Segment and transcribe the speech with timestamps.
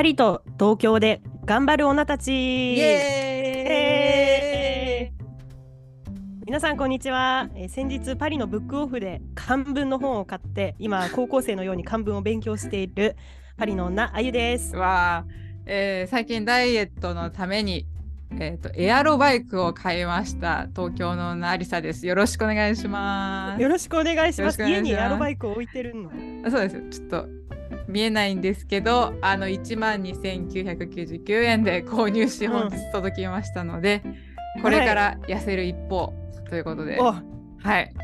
[0.00, 2.32] パリと東京で頑張る女たち。
[6.46, 13.14] 皆さんこんにちは、えー先日パリのブックオフで漢文の本を買って今高校生のように漢文を勉強している
[13.58, 14.74] パリの女あゆです。
[14.74, 15.24] わあ、
[15.66, 17.86] えー最近ダイエットのために、
[18.32, 20.66] えー、とエアロバイクを買いました。
[20.74, 22.06] 東京の女ありさです。
[22.06, 23.62] よろしくお願いします。
[23.62, 24.62] よろしくお願いします。
[24.62, 26.10] 家にエアロバイクを置いてるの？
[26.46, 26.88] あそうです。
[26.88, 27.39] ちょっと
[27.90, 34.02] 見えないんですけどあの1万2999円で購入しうん本日届きましたので、
[34.62, 36.12] これから痩せる一方
[36.48, 37.94] ということで、おはい。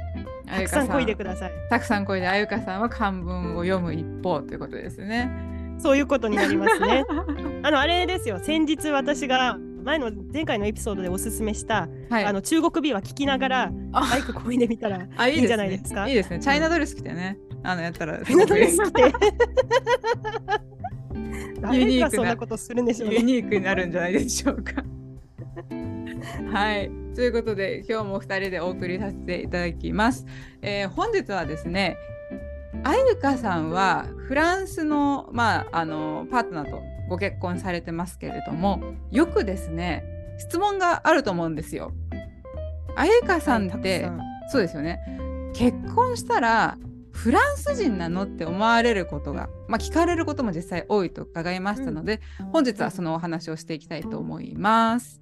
[0.46, 1.52] たくさん漕いでくください。
[1.68, 5.30] たくさんこいであゆかさんは漢文を読む一方ということですね。
[5.78, 7.04] そういうことになりますね。
[7.62, 8.38] あのあれですよ。
[8.38, 16.08] 先日私が前の前回のエピソードでおすすめした、はい、あの中国美は聞きながらあバイク漕いでみたらあいいんじゃないですか？
[16.08, 16.38] いいですね。
[16.38, 19.12] チャイナドレス着てね、あのやったら み んなドレス着てユ
[21.60, 24.84] 誰ニークなことするんでしょうユねニークになるんじゃないでしょうか。
[26.52, 26.90] はい。
[27.14, 30.26] ということで、今日も2人でお送りさせていただきます。
[30.62, 31.96] えー本日はですね、
[32.84, 40.04] あゆかさんはフランスの,、まあ、あのパートナーとご結婚されてますけれども、よくですね、
[40.38, 41.92] 質問があると思うんですよ。
[42.96, 44.10] あゆかさんって、
[44.50, 45.00] そうですよね。
[45.54, 46.76] 結婚したら
[47.16, 52.20] フランス人なのって思われることが、まあ、聞かれることも実際多いと伺いましたので、
[52.52, 55.20] 本日はそのお話をしていきたいと思います。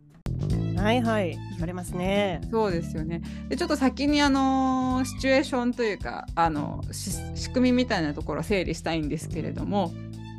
[0.77, 1.39] はいはい。
[1.57, 2.41] 聞かれますね。
[2.51, 3.23] そうですよね。
[3.49, 9.93] でちょっと先にあのーシチュエーションというかあのし仕組みみたいなところを整理したいんですけれども、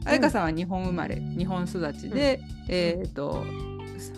[0.06, 3.46] あゆかさんは日本生まれ日本育ちで、えっ、と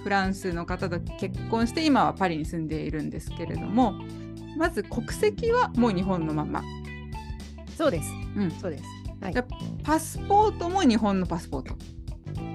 [0.04, 3.94] フランスの方と結婚して今はパリに住んでいるんですけれども
[4.58, 6.64] まず国籍はもう日本のまま
[7.78, 8.12] そうです。
[8.36, 8.52] うん。
[8.52, 8.84] そうです。
[9.22, 9.34] はい。
[9.84, 11.76] パスポートも日本のパスポート。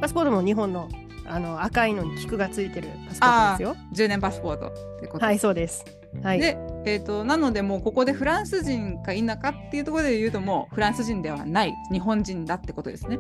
[0.01, 0.89] パスポートも日本の
[1.25, 3.77] あの赤いのに菊がついてるパスポートですよ。
[3.95, 4.67] 10年パスポート。
[4.67, 5.25] ってこと。
[5.25, 5.85] はいそうです。
[6.23, 6.41] はい。
[6.41, 11.75] で、えー、となのでもうここでフランス人か否かっていうところで言うともうフランス人ではない。
[11.93, 13.19] 日本人だってことですね。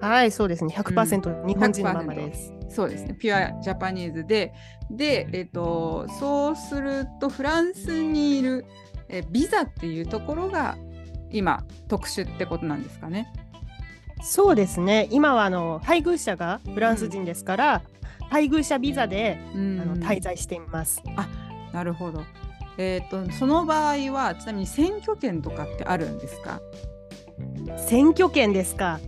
[0.00, 0.74] はいそうですね。
[0.76, 3.14] 100%日本人のままです、そうですね。
[3.14, 4.52] ピュアジャパニーズで。
[4.90, 8.66] で、えー、とそうするとフランスにいる、
[9.08, 10.76] えービザっていうところが
[11.34, 13.32] 今特殊ってことなんですかね？
[14.22, 15.08] そうですね。
[15.10, 17.82] 今はあの配偶者がフランス人ですから、
[18.30, 19.80] 配偶者ビザでうん。
[19.80, 21.02] あの滞在しています、
[21.72, 22.22] なるほど。
[22.78, 26.60] えー、とその場合はちなみに選挙権とかってあるんですか？
[27.86, 28.98] 選挙権ですか。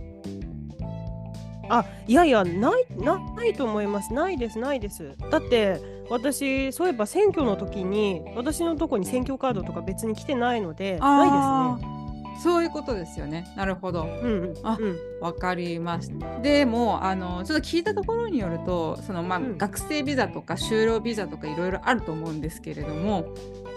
[1.69, 4.13] あいやいやないないと思います。
[4.13, 5.15] ないですないです。
[5.31, 11.96] だって私そういえば選挙の時に私のとこに選挙カードとか別に来てないのでないですねね。
[12.43, 13.51] そういうことですよね。
[13.55, 14.03] なるほど。
[14.03, 16.39] うんうんあうんわかりました。
[16.39, 23.33] でもあのちょっと聞いたところによるとその、まあうん学生ビザとか就労ビザとかいろいろあると思うんですけれども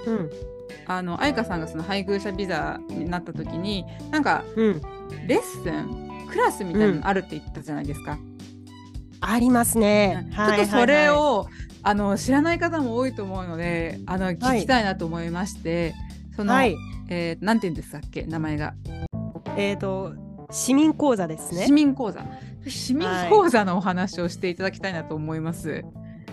[0.07, 0.31] うん
[0.87, 4.83] あの愛花さんがその配偶者ビザになった時になんかうん
[5.27, 8.19] レッスンクラスみたいなのあるって言ったじゃないですか。
[9.21, 10.29] ありますね。
[10.35, 11.47] ちょっとそれを、
[11.83, 15.95] あの知らない方も多いと思うのであの聞きたいなと思いまして、
[16.41, 16.75] その、はい、
[17.11, 18.73] えーなんて言うんですかっけ名前が、
[19.59, 20.15] えっ、と
[20.51, 21.73] 市民講座ですね市。
[21.73, 22.25] 民講座
[22.67, 25.85] 市民講座のお話をしていただきたいなと思います。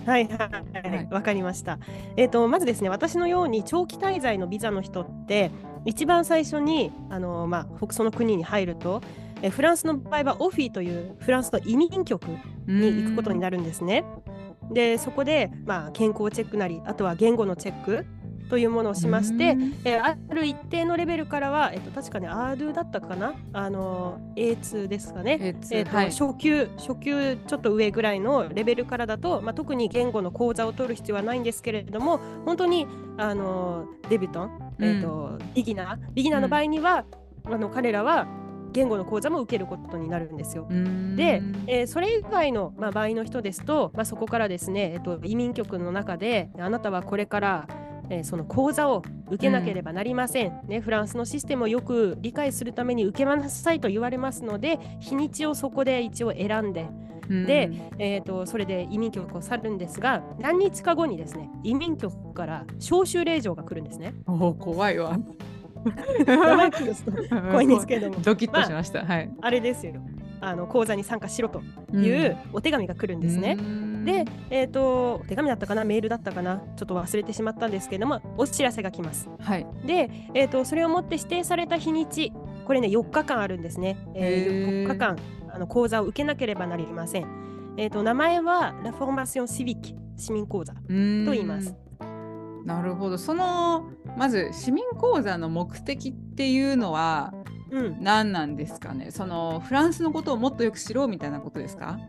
[0.06, 0.50] はいはいは
[0.92, 1.80] はいい、わかりました。
[2.16, 5.52] えっ、とまずですね、私のように長期滞在のビザの人って
[5.84, 9.02] 一番最初にあのまあその国に入ると、
[9.42, 12.24] えフランスの場合はオフィというフランスの移民局
[12.66, 14.06] に行くことになるんですね。
[14.72, 18.06] でそこでまあ健康チェックなり、あとは言語のチェック
[18.50, 19.52] というものをしまして。
[19.52, 19.74] うん。
[19.84, 25.38] えーある一定のレベルからは、えっと確かね、アードゥだったかな、あの A2 ですかね、
[25.72, 26.12] えとはい。
[26.12, 32.88] 初級、初級ちょっと上ぐらいのレベルからだと、まあ、特に言語の講座を取る必要はないんですけれども、本当に
[33.18, 37.06] あのデビュタン、えーとビギナー、ビギナーの場合には、
[37.46, 38.28] あの彼らは
[38.74, 40.68] 言語の講座も受けることになるんですよ。
[40.70, 41.16] うん。
[41.16, 47.68] で、えーそれ以外の、まあ、場合の人ですと、まあ、そこからですね、えっと移民局の中であなたはこれから、
[48.10, 56.88] えーその講座を受けなければなりません、ね、フランスのシステムをよく理解するために受けなさいと言われますので日にちをそこで一応選んで、
[57.30, 57.70] うんで、
[58.00, 64.14] えー、とそれで移民局を去るんですが何日か後にですね移民局から招集令状が来るんですね。
[64.28, 65.20] おー怖いわ。
[66.26, 69.06] 怖いんですけれどもドキッとしました。
[69.06, 69.30] はい。
[69.42, 69.94] あれですよ
[70.40, 71.62] あの講座に参加しろと
[71.94, 73.58] いうお手紙が来るんですね。
[74.08, 79.30] で、えー、とお手紙だったかなメールだったかなちょっと忘れてしまったんですけれどもお知らせが来ます。
[79.40, 79.68] はい。
[79.86, 82.32] で、えー、とそれをもって指定された日にち
[82.66, 83.98] これね4日間あるんですね。
[84.16, 85.18] えへーー、4日間
[85.54, 87.76] あの講座を受けなければなりません。
[87.76, 91.76] えー、と名前はラフォーマションシビック市民講座と言います。
[92.64, 97.34] なるほどそのまず市民講座の目的っていうのは
[97.70, 99.12] うん、何なんですかね？
[99.12, 102.00] そのフランスのことをもっとよく知ろうみたいなことですか？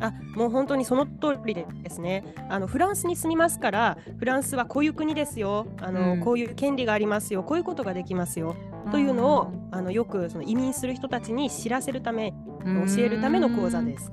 [0.00, 2.24] あもう本当にその通りですね。
[2.48, 5.66] あのフランスに住みますからフランスはこういう国ですよ。
[5.80, 6.20] あの、うん。
[6.20, 7.42] こういう権利がありますよ。
[7.42, 8.54] こういうことができますよ。
[8.90, 12.32] というのをあのよくその移民する人たちに知らせるため
[12.64, 14.06] 教えるための講座です。
[14.06, 14.12] す。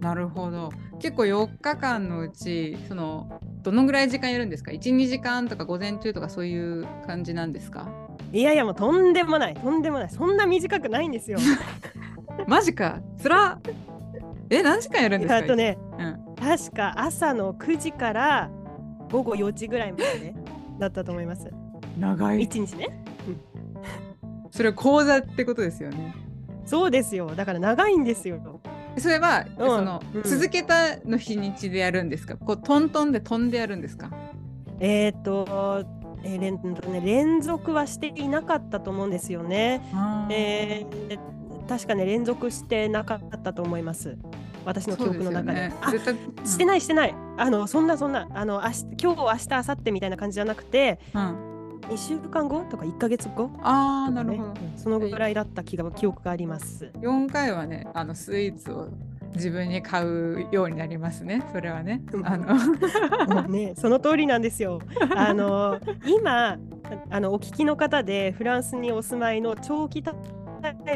[0.00, 0.70] なるほど。
[0.98, 7.88] 結構4日間のうちそのどのぐらい時間やるんですか？12時間とか午前中とかそういう感じなんですか？
[8.32, 9.54] いやいやもうとんでもない。
[9.54, 10.10] とんでもない。
[10.10, 11.38] そんな短くないんですよ。
[12.46, 13.00] マジか。
[13.18, 13.58] つら
[14.50, 18.50] え何時間やるんですかあとねうん、確か朝の9時から
[19.10, 20.34] 午後4時ぐらいまで
[20.78, 21.50] だったと思います。
[21.98, 22.40] 長い。
[22.46, 23.02] 1日ね。
[24.50, 26.14] それ講座ってことですよね。
[26.64, 27.34] そうですよ。
[27.34, 28.60] だから長いんですよ。
[28.98, 30.22] それは、そのうん。
[30.22, 32.36] 続けたの日にちでやるんですか？
[32.36, 34.10] こうトントンで飛んでやるんですか？
[34.80, 35.84] えーっと、
[36.22, 36.60] えー連
[36.92, 39.80] ね、連続はしていなかったと思うんですよね。
[40.30, 41.18] えー
[41.68, 44.16] 確かね連続してなかったと思います。
[44.64, 45.72] 私の記憶の中で。
[45.80, 47.14] あ絶対してないしてない。
[47.36, 56.90] あのそんなそんなあの明日今日明日明後日みたいな感じじゃなくてうんうん2週間後とか1ヶ月後ああなるほどうんそのぐらいだった気が記憶があります。
[57.00, 58.88] 4回はねあのスイーツを
[59.34, 64.80] 自分に買うようになりますねそれはねうんあの ね、その通りなんですよ。
[65.14, 66.56] あの今
[67.10, 70.14] あのお聞きの方でフランスにお住まいの長期滞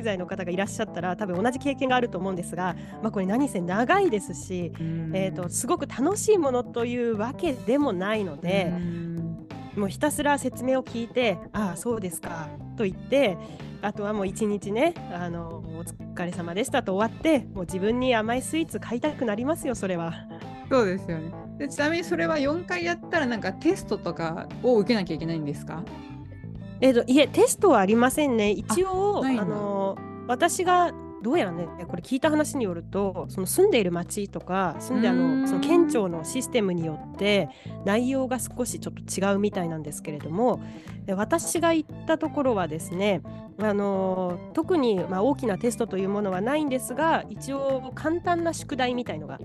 [0.03, 4.73] 在の方がいらっしゃったら多分同じ経験があると思うんですが、まあ、これ何せ長いですし、
[5.13, 8.73] えー、とすごく楽しいものというわけでもないので、
[9.77, 13.37] もうひたすら説明を聞いて「ああそうですか」と言って
[13.83, 20.13] あとはもう一日ねあの「お疲れ様でした」と終わってもう自分に甘いスイーツ買いたくなりますよそれは。
[20.71, 21.33] そうですよね。
[21.59, 25.83] でちなみにそれは4回やったらなんかテストとかを受けなきゃいけないんですか？
[26.81, 28.51] えー、といえテストはありませんね。
[28.51, 29.97] 一応あの
[30.27, 30.93] 私が
[31.23, 37.51] どうやらねこれ聞いた話によるとその住んでいる町とか住んであのその県庁のシステムによって
[37.85, 40.63] 内容が少しちょっと違うみたいなんですけれども
[41.05, 43.21] で私が行ったところはですね
[43.59, 49.39] あの特に、まあ、大きなテストというものはないんですが一応簡単な宿題みたいのが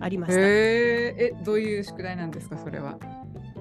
[0.00, 0.40] ありました。
[0.40, 2.98] えどういう宿題なんですかそれは？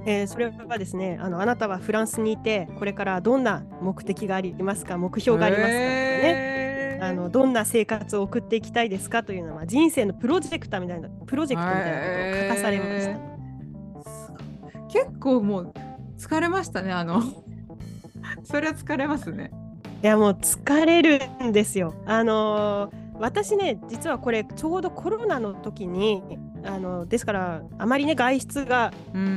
[0.05, 5.77] えーそれはですねあのあなたはフランスにいてこれからどんな目的がありますか目標がありますかね。
[5.77, 7.05] へー。
[7.05, 13.19] あのどんな生活を送っていきたいですかというのは人生のプロジェクターみたいなプロジェクトみたいなことを書かされました。
[14.87, 15.73] 結構もう
[16.17, 17.21] 疲れましたねあの。
[18.43, 19.51] それは疲れますね。
[20.03, 21.93] いやもう疲れるんですよ。
[22.05, 26.21] あのー私ね実はこれちょうどコロナの時に
[26.65, 28.91] あのですからあまりね外出が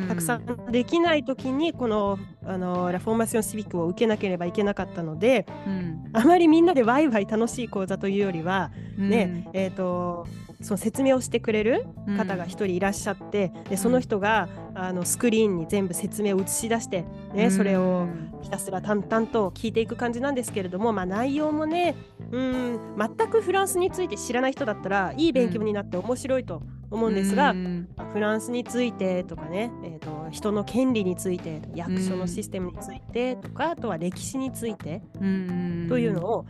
[0.08, 6.10] たくさんできない時にこのあのラフォーマションシビックを受けなければいけなかったのでうん。
[6.12, 9.10] あまりみんなでワイワイ楽しい講座というよりはうん。
[9.10, 10.26] ね、えー、と
[10.60, 11.86] その説明をしてくれる
[12.16, 18.08] 方が一人いらっしゃって、でその人があのスクリーンに全部説明を映し出して、ねそれを
[18.42, 21.96] ひたすら淡々と聞いていく感じなんですけれども、まあ、内容もね
[22.30, 27.88] うん全くフランスについて知らない人だったらいい勉強になって面白いと思うんですが、うん。
[28.12, 35.86] フランスについてとかね、えー、と人の権利について役所のシステムについてとか、あとは歴史についてうん。
[35.88, 36.46] というのを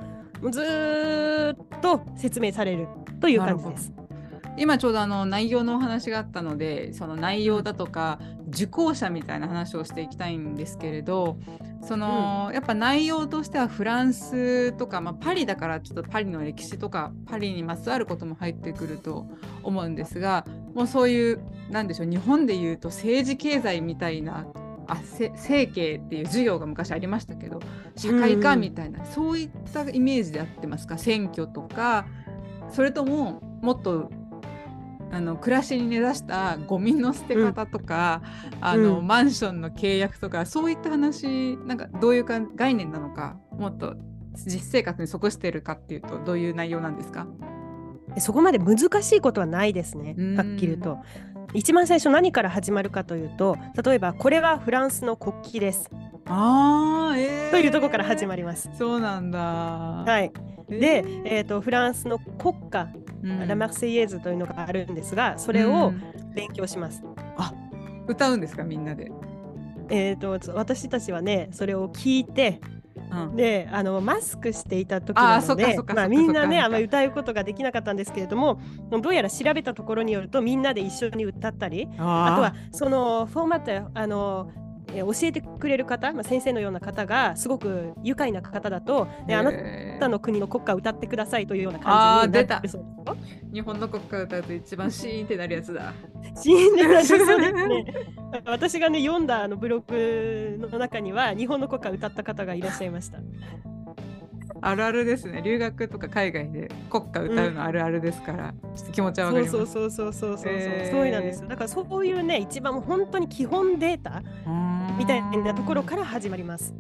[0.51, 2.89] ずーっと説明される
[3.21, 3.93] という感じです。
[4.59, 8.19] 今ちょうどあの内容のお話があったのでその内容だとか
[8.49, 11.39] 受講者みたいな話をしていきたいんですけれど
[11.81, 19.29] その、やっぱ内容としてはフランスとか、まあ、パリだからちょっとパリの歴史とかパリにまつわることも入ってくると
[19.63, 21.41] 思うんですがもうそういう
[21.71, 24.45] なんでしょう日本でいうと政治経済みたいな
[24.89, 27.61] あせ政経っていう授業が昔ありましたけど
[27.95, 30.97] 社会科みたいな、そういったイメージであってますか？
[30.99, 32.07] 選挙とか
[32.71, 34.11] それとももっと
[35.11, 38.23] あの暮らしに根ざしたゴミの捨て方とか、
[38.61, 39.07] あのうん。
[39.07, 43.95] マンションの契約とかそういった話なんかどういうか概念なのかもっと
[44.35, 47.27] 実生活に即してるかっていうとどういう内容なんですか？
[48.19, 50.99] そこまで難しいことはないですねうん、はっきりと。
[51.55, 55.91] 一番最初何から始まるかというと例えばこれはフランスの国旗です
[56.27, 58.69] あー、えー、というところから始まります。
[58.77, 59.39] そうなんだ。
[59.39, 60.31] はい、
[60.69, 62.89] えーで、えー、とフランスの国歌、
[63.23, 66.03] うんラ・マルセイエーズというのがあるんですがそれうをん
[66.35, 67.03] 勉強します。
[68.07, 69.11] 歌うんですかみんなで。
[69.91, 72.61] えー、と私たちはねそれを聞いて
[73.11, 73.37] うん。
[73.37, 78.61] であのマスクしていた時なのでまあ、みんなねあんまり歌うことができなかったんですけれども
[78.91, 84.51] どうやら調べたところによるとみんなで一緒に歌ったりあとはそのフォーマットあの
[84.95, 89.53] えー教えてくれる方、まあ、先生のような方がすごく愉快な方だと、ね、あな
[89.99, 93.17] たの国の国歌を歌ってくださいというような感じになってるそうですよ。
[93.53, 95.93] 日本の国歌歌うと一番シーンってなるやつだ。
[96.35, 97.85] シーンでなるそうですね。
[98.45, 103.19] 私がね読んだあのブログの中には日本の国歌を歌った方がいらっしゃいました。
[104.61, 105.43] あるあるですね。
[105.43, 109.57] 留学とか海外で国歌歌うのあるあるですから、ちょっと気持ちはわかります。
[109.57, 111.49] そうそうそうそうそうそう、へーそうなんですよ。
[111.49, 114.23] だからそういうね一番本当に基本データ
[114.99, 116.75] みたいなところから始まります。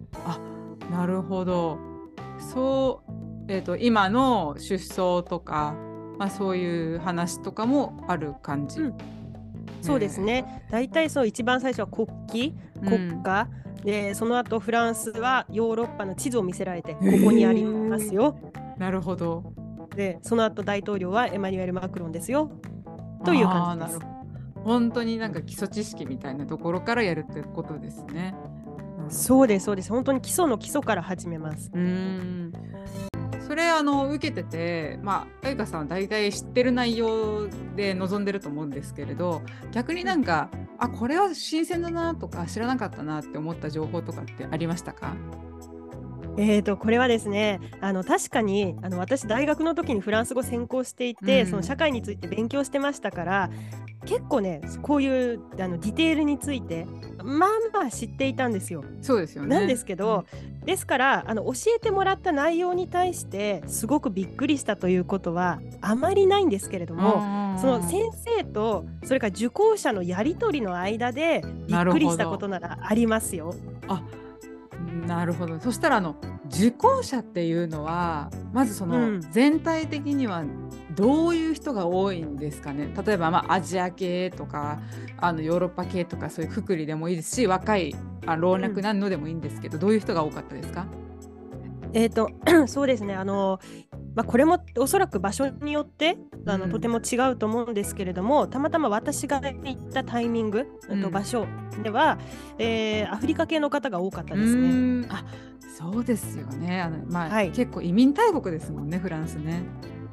[0.90, 1.78] なるほど。
[2.38, 3.12] そう、
[3.52, 5.74] えっ、と今の出走とか、
[6.18, 8.80] まあそういう話とかもある感じ。
[8.80, 8.94] うん
[9.80, 10.64] そうですね。
[10.70, 13.48] 大体そう一番最初は国旗、国歌、
[13.84, 18.38] でその後フランスはヨーロッパの地図を見せられてここにありますよ。
[18.76, 19.52] なるほど。
[19.96, 22.52] でその後大統領はエマニュエル・マクロンですよ
[23.24, 23.98] という感じです
[24.62, 28.34] 本当になんか基礎知識みたいなところからやるってことですね。
[28.52, 31.70] うんそうですそうです本当に基礎の基礎から始めます。
[31.72, 32.52] うーん
[33.48, 45.16] それあの受けててまああゆかさんは大体知ってる内容で臨んでると思うんですけれど逆になんかあこれは新鮮だなとか知らなかったなって思った情報とかってありましたか？
[46.36, 53.50] えー、とこれはですねあの確かにあの私大学の時にフランス語専攻していて、うんその社会について勉強してましたから
[54.04, 56.86] 結構ねこういうあのディテールについて
[57.22, 58.84] まあまあ知っていたんですよ。
[59.02, 59.56] そうですよね。
[59.56, 60.24] なんですけど、
[60.64, 73.54] ですからあの教えてもらった内容に対してすごくびっくりしたということはあまりないんですけれども、もその先生とそれから受講者のやり取りの間でびっくりしたことならありますよ。
[75.06, 75.58] なるほど。
[75.60, 76.16] そしたらあの
[76.46, 79.20] 受講者っていうのはまずそのうん。
[79.30, 80.44] 全体的には
[80.94, 82.92] どういう人が多いんですかね？
[83.06, 84.80] 例えばまあアジア系とか
[85.18, 87.94] あのヨーロッパ系とかそういうくくりでもいいですし若い
[88.26, 90.86] あ老若男女でもいいんですけど、どういう人が多かったですか？
[91.92, 92.30] えー、と
[92.68, 93.14] そうですね。
[93.14, 93.60] あの、
[94.14, 96.70] まあ、これもおそらく場所によってあの、うん。
[96.70, 101.02] とても違うと思うんですけれどもたまたま私が行ったタイミング、うん。
[101.02, 101.46] と場所
[101.82, 102.18] では、
[102.58, 105.06] えーアフリカ系の方が多かったですうね。
[105.10, 105.24] あ
[105.78, 106.80] そうですよね。
[106.80, 107.52] あの、まあはい。
[107.52, 109.62] 結構移民大国ですもんねフランスね。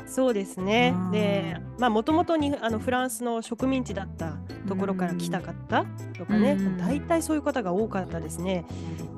[0.08, 1.12] そうですねうん。
[1.12, 5.86] で、まあ、もともとにあのフランスの植民地だったところから来た方
[6.18, 8.66] とかねうん、大体そういう方が多かったですね。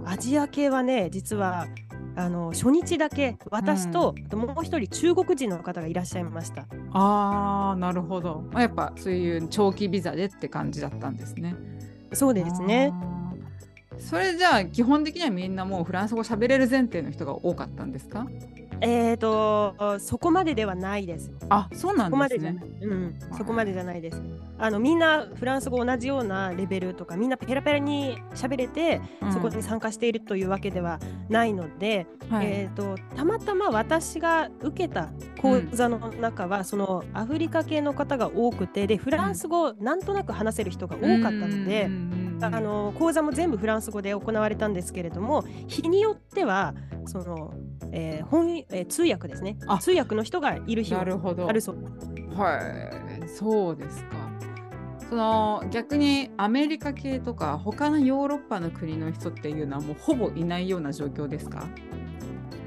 [0.06, 1.68] アジア系はね、実は
[2.16, 6.66] あの初日だけ私と、あともう一人中国人の方がいらっしゃいました。
[6.94, 11.56] あーなるほど、まあ、やっぱそういう長期ビザでって感じだったんですね。
[12.14, 12.94] そうですね。
[14.00, 18.26] それじゃあ基本的にはみんなもうフランス語喋れる前提の人が多かったんですか？
[18.82, 21.32] えーと、そこまでではないです。
[21.50, 22.66] あそうなんですじゃない。。
[22.82, 24.22] うん、そこまでじゃないです。
[24.60, 35.10] あのみんなフランス語同じようなレベルとかみんなペラペラに喋れて、うんそこに参加しているというわけではないので、はいえー、とたまたま私が受けた
[35.42, 41.86] 講座の中は、そのアフリカ系の方が多くてでフランス語なんとなく話せる人が多かったので。
[41.86, 46.74] うんうんうんうんあの講座も全部フランス語で行われたんですけれども日によっては
[47.06, 47.54] その、
[47.92, 49.58] えー翻えー通訳ですね。
[49.68, 49.78] あ。
[49.78, 51.48] 通訳の人がいる日もなるほど。
[51.48, 51.78] あるそう。
[52.36, 52.60] は
[53.24, 53.30] い。
[53.30, 54.28] そうですか。
[55.10, 61.66] その逆にアメリカ系とか他のヨーロッパの国の人っていうのはもうほぼいないような状況ですか？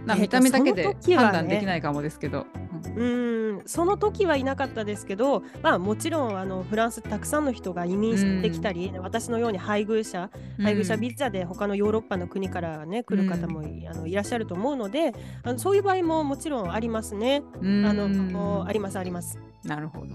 [0.07, 17.42] な見た目だけそで判断できないかもですけど、うーんその時はいなかったですけど、まあ、もちろんあのフランスたくさんの人が移民してきたり、私のように配偶者うん配偶者ビザで他のヨーロッパの国から、ね、来る方もい,、あのいらっしゃると思うのであのそういう場合ももちろんありますね。
[17.61, 19.38] うんあのありますあります。
[19.64, 20.06] なるほど。
[20.06, 20.10] い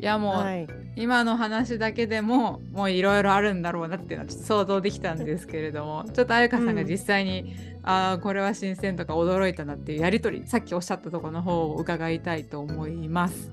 [0.00, 13.52] やもう、はい、今の話だけでももういろいろあるんだろうなっていうのはちょっと想像できたんですけれどもちょっとあゆかさんが実際に、ああこれは新鮮とか驚いたなっていうやり取りさっきおっしゃったところの方を伺いたいと思います。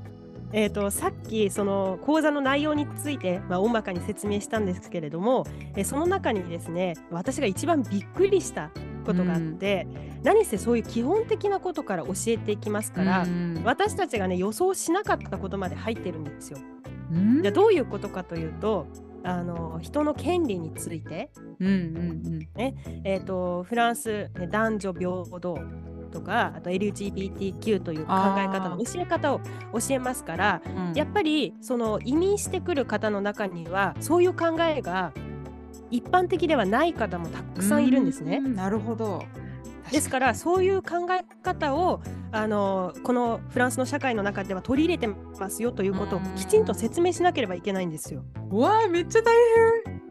[0.54, 5.46] えー、とさっきその講座の内容について、まあ、大まかに説明したんですけれども、
[5.76, 8.70] えーその中にですね私が一番びっくりした
[9.02, 9.88] ことがあって、
[10.24, 16.60] 何せそういう基本的なことから教えていきますから、うん私たちがね予想しなかったことまで入ってるんですよ。
[17.12, 17.42] うん。
[17.42, 18.88] じゃあどういうことかというと
[19.24, 21.30] あの人の権利について、
[21.60, 25.60] うんうんえー、とフランスね男女平等
[26.12, 29.40] とかあと LGBTQ という考え方の教え方を
[29.74, 30.94] 教えますからうんうん。
[30.94, 35.14] やっぱりその移民してくる方の中にはそういう考えが
[35.92, 38.50] 一般的ではない方もたくさんいるんですねう。
[38.50, 39.24] なるほど。
[39.92, 48.24] ですからそういう考え方をあのこのフランスの社会の中では取り入れてますよということをきちんと説明しなければいけないんですよ。
[48.50, 49.36] わあめっちゃ大
[49.86, 50.02] 変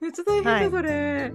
[0.00, 1.32] めっちゃ大変だ、はい、それ。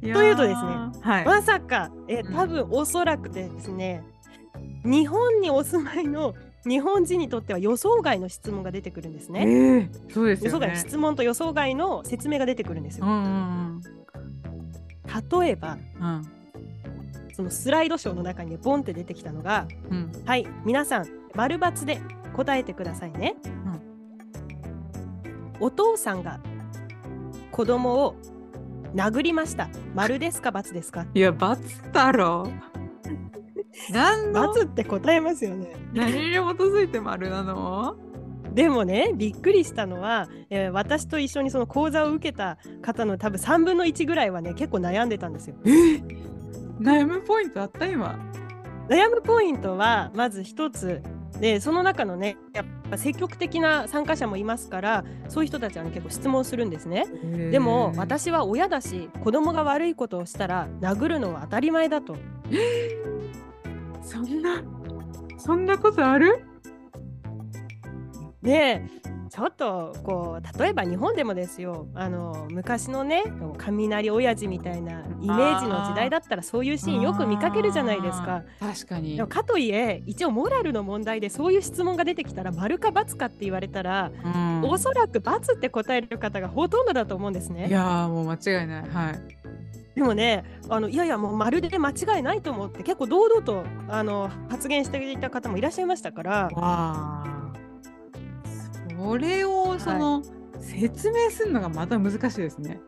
[0.00, 0.70] というとですね、
[1.02, 4.02] はい、まさかえ多分おそらくですね、
[4.82, 6.34] うん、日本にお住まいの
[6.66, 9.40] 日本人にとっては予想外の質問が出てくるんですね。
[9.40, 13.06] えー、そうです、ね、予想外の質問と予想外の説明が出てくるんですよ。
[13.06, 13.28] うんうんう
[13.78, 16.22] ん、例えば、うん、
[17.32, 22.00] そのスライドショーの中にボンって出てきたのが、うん、はい皆さん丸×で
[22.34, 23.36] 答えてくださいね。
[25.58, 26.40] うん、お父さんが
[27.50, 28.16] 子供を
[28.94, 29.68] 殴りました。
[29.94, 31.06] 丸ですか×ですか？
[31.14, 32.52] いや×だろ
[33.92, 35.74] 何の×って答えますよね。
[35.92, 37.96] 何に基づいて丸なの？
[38.54, 45.54] でもねびっくりしたのは、えー、私と一緒にその講座を受けた方の多分3分の1ぐらいはね結構悩んでたんですよ。
[45.64, 45.70] え？
[46.80, 48.18] 悩むポイントあった今？
[48.88, 51.02] 悩むポイントはまず一つ。
[51.38, 57.06] でその中のねやっぱ積極的な参加者もいますからそういう人たちは、ね、結構質問するんですね。
[57.50, 62.16] でも私は親だし子供が悪いことをしたら殴るのは当たり前だと
[64.10, 64.62] そんな
[65.38, 66.44] そんなことある？
[68.42, 68.82] で
[69.30, 73.22] ちょっとこう例えば日本でもですよあの昔のね
[73.58, 78.42] 雷親父みたいなイメージの時代だったらそういうシーンよく見かけるじゃないですか。
[78.58, 87.68] 確かにかといえ一応モラルの問題でそういう質問が出てきたら丸か×かって言われたら、うん、おそらく×って答える方がほとんどだと思うんですね。
[87.68, 88.88] いやもう間違いない。
[88.88, 89.39] はい
[89.94, 96.50] でもねあのいやいやもうまるで間違いないと思って結構堂々とあの発言していた方もいらっしゃいましたから。
[99.00, 102.80] それをその、はい、説明するのがまた難しいですね。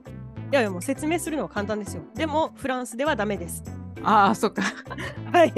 [0.51, 2.03] いやいやもう説明するのは簡単ですよ。
[2.15, 3.65] でもフランスではダメです。
[4.03, 4.63] ああそっか。
[5.33, 5.53] はい。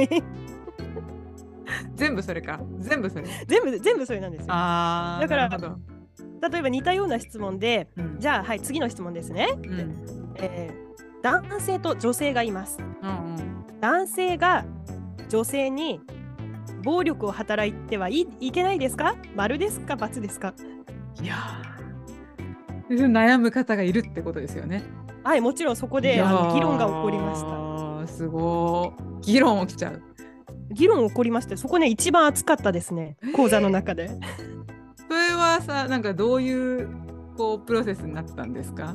[1.97, 2.61] 全部それか。
[2.79, 3.25] 全部それ。
[3.49, 4.47] 全部全部それなんですよ。
[4.51, 5.21] ああ。
[5.21, 9.49] だから例えば似たような質問で、うん、じゃあはい次の質問ですね。
[9.57, 12.79] うん、えー、男性と女性がいます。
[13.03, 14.67] うんうん、男性が
[15.31, 16.03] 女性に
[16.83, 19.17] 暴力を働いてはいいけないですか？
[19.35, 20.53] 丸ですか×ですか？
[21.23, 21.35] いや
[22.91, 24.83] 悩む方がいるってことですよね。
[25.23, 27.41] はいもちろんそこであの議論が起こりまし
[28.07, 28.07] た。
[28.07, 30.03] すごい議論起きちゃう。
[30.75, 34.09] 議論起こりましてそこね一番熱かったですね講座の中で。
[34.09, 34.15] そ
[35.09, 36.89] れはさなんかどういう
[37.39, 38.95] こうプロセスになったんですか？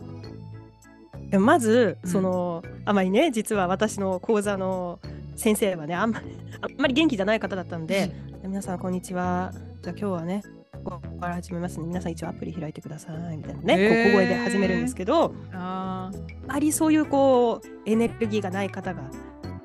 [1.38, 5.00] まず、うん、そのあまりね実は私の講座の
[5.36, 8.12] 先生はねあんまりあんまり元気じゃない方だったんで、
[8.44, 9.54] 皆さんこんにちは。
[9.82, 10.44] じゃあ今日はね
[10.84, 11.86] ここから始めますね。
[11.86, 16.12] 皆さん一応アプリ開いてくださいみたいなね、えー、小声で始めるんですけどあ
[16.48, 19.04] まりそういうこうエネルギーがない方が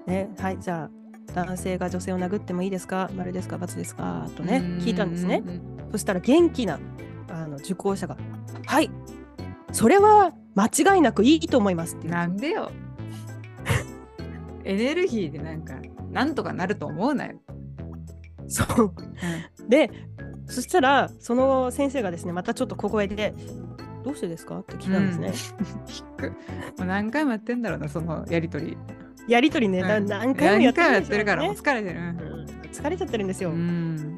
[0.06, 5.42] ねはいじゃあ男性が女性を殴ってもいいですか丸ですか×ですかとね聞いたんですね。
[5.90, 6.78] そしたら元気な
[7.28, 8.16] あの受講者が
[8.66, 8.90] はい
[9.74, 12.70] それは間違いなくいいと思いますってなんでよ。
[14.64, 15.74] エネルギーでなんか
[16.12, 17.40] なんとかなると思うなよ。
[18.46, 18.94] そう、
[19.60, 19.90] うん、で
[20.46, 23.34] そしたらその先生がですねまたちょっと小声で
[24.04, 25.58] 「どうしてですか?」って聞いたんですね。
[26.20, 26.30] うん、
[26.78, 28.78] もう何回もやってんだろうなそのやりとり。
[29.26, 32.16] やりとりね、うん、何回もやってる、ね、ってるから疲れてる、うん、
[32.70, 33.50] 疲れちゃってるんですよ。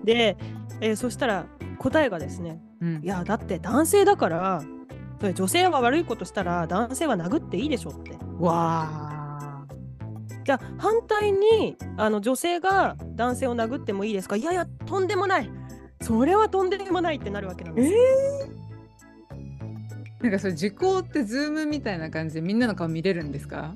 [0.05, 0.37] で、
[0.81, 1.47] えー、そしたら
[1.79, 2.61] 答えがですね、
[3.03, 4.63] いやだって男性だから
[5.21, 8.13] それ女性は悪いことしたら男性は殴っていいでしょって。
[8.39, 9.67] わあ。
[10.45, 14.37] じゃあ反対にあの女性が男性を殴ってもいいですか？
[14.37, 15.51] いやいやとんでもない。
[16.03, 23.75] それはとんでもないってなるわけなんですえー、なんかそれ時効ってズームみたいな感じでみんなの顔見れるんですか？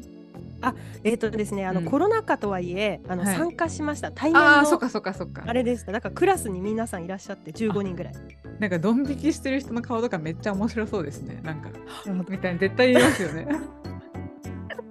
[0.62, 4.12] あえっ、ー、とですねあの、うん、コロナ禍とはいえあの、はい、参加しました。
[4.12, 5.44] 対面のあそっかそっかそっか。
[5.46, 5.92] あれでした。
[5.92, 8.14] だからクラスに皆さんいらっしゃって15人ぐらい。
[8.58, 11.40] なんかドン引きしてる人の顔とかめっちゃ面白そうですね。
[11.42, 11.70] なんか
[12.28, 13.48] みたいな絶対言いますよね。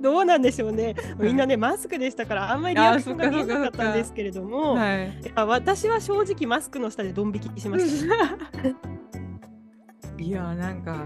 [0.02, 0.96] どうなんでしょうね。
[1.18, 8.16] みんなね、マスクでしたから、あんまりリアクションが見えなかったんですけれども、はい、私は正直マスクの下でドン引きしました。
[10.18, 11.06] いやなんか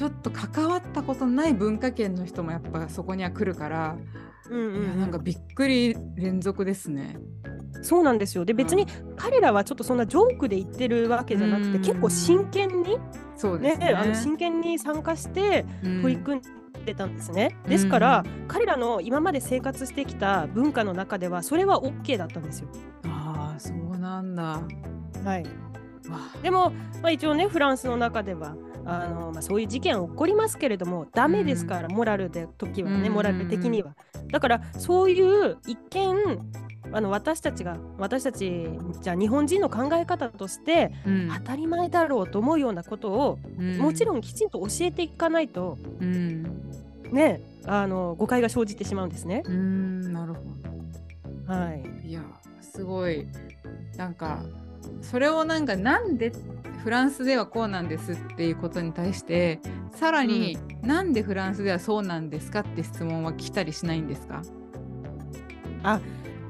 [0.00, 3.98] ちょっと関わったことない文化圏の人もやっぱそこには来るから、
[4.48, 7.18] うんうん、いやなんかびっくり連続ですね。
[7.82, 8.86] そうなんですよで別に
[9.16, 12.96] 彼らはちょっとそんなジョークで言ってるわけじゃなくて、結構真剣に
[13.36, 16.42] そうね、ね、あの真剣に参加して取り組んっ
[16.86, 17.58] てたんですね。
[17.68, 22.68] ですから、うん、彼らの今まで生活してきた文化の中ではそれは OK だったんですよ。
[23.04, 24.62] ああそうなんだ。
[25.26, 25.44] はい。
[26.42, 26.70] でも、
[27.02, 33.94] まあ、一応ねフランスの中ではあの、まあ、そういう事件起こりますけれどもダメですから、モラルで時はね、モラル的には。
[34.30, 36.16] だからそういう一見
[36.92, 38.68] あの私たちが私たち
[39.00, 40.92] じゃあ日本人の考え方として、
[41.36, 43.38] 当たり前だろうと思うようなことを、
[43.78, 45.78] もちろんきちんと教えていかないと、
[47.12, 49.42] ねあの誤解が生じてしまうんですね。
[49.44, 50.40] うんなるほ
[51.46, 51.52] ど。
[51.52, 52.08] はい。
[52.08, 52.22] いや
[52.60, 53.26] すごい
[53.96, 54.42] なんか
[55.02, 56.32] それをなんかなんで
[56.82, 59.60] フランスではこうなんですっていうことに対して
[59.94, 64.42] さらに、うん、なんでフランスではそうなんですかって質問は来たりしないんですか？
[65.82, 66.00] あ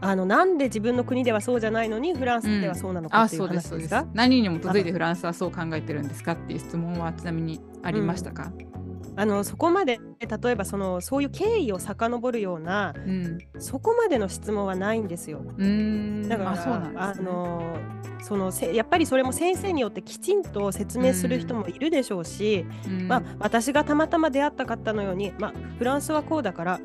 [0.02, 8.69] あのなんで自分の国ではそうじゃないのにフランスではそうなのかっていう話ですか、うん、何に基づいてフランスはそう考えてるんですかっていう質問はちなみにありましたか、うん
[9.16, 15.42] あのそこまで例えばそのそういう経緯を遡るような、うん、そこまでの質問はないんですよ。
[15.58, 16.28] うん。
[16.28, 17.76] だからあ、ね、あの
[18.22, 22.64] そのせやっぱりそれも先生によってきちんと説明する人もいるでしょうし、
[23.08, 26.80] まあ、私がたまたま出会った方のように、まあ、フランスはこうだから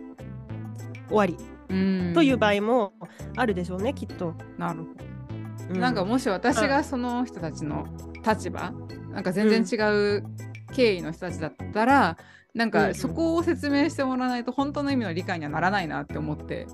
[1.09, 1.38] 終わり。
[1.67, 2.93] という場合も
[3.35, 4.35] あるでしょうねきっと。
[4.57, 5.05] なるほど。
[5.71, 7.85] うん、なんかもし私がその人たちの
[8.25, 8.71] 立場、
[9.09, 9.81] なんか全然違
[10.17, 10.23] う
[10.75, 12.17] 経緯の人たちだったら
[12.53, 16.67] なんかそこを説明してもらわないと本当の意味の理解にはならないなって思って。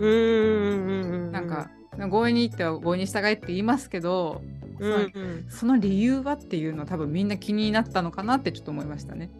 [0.00, 4.40] うんなんか強引に言っては強引に従えって言いますけど、
[4.78, 9.30] うんうん、その理由はっていうのは多分みんな気になったのかなってちょっと思いましたね。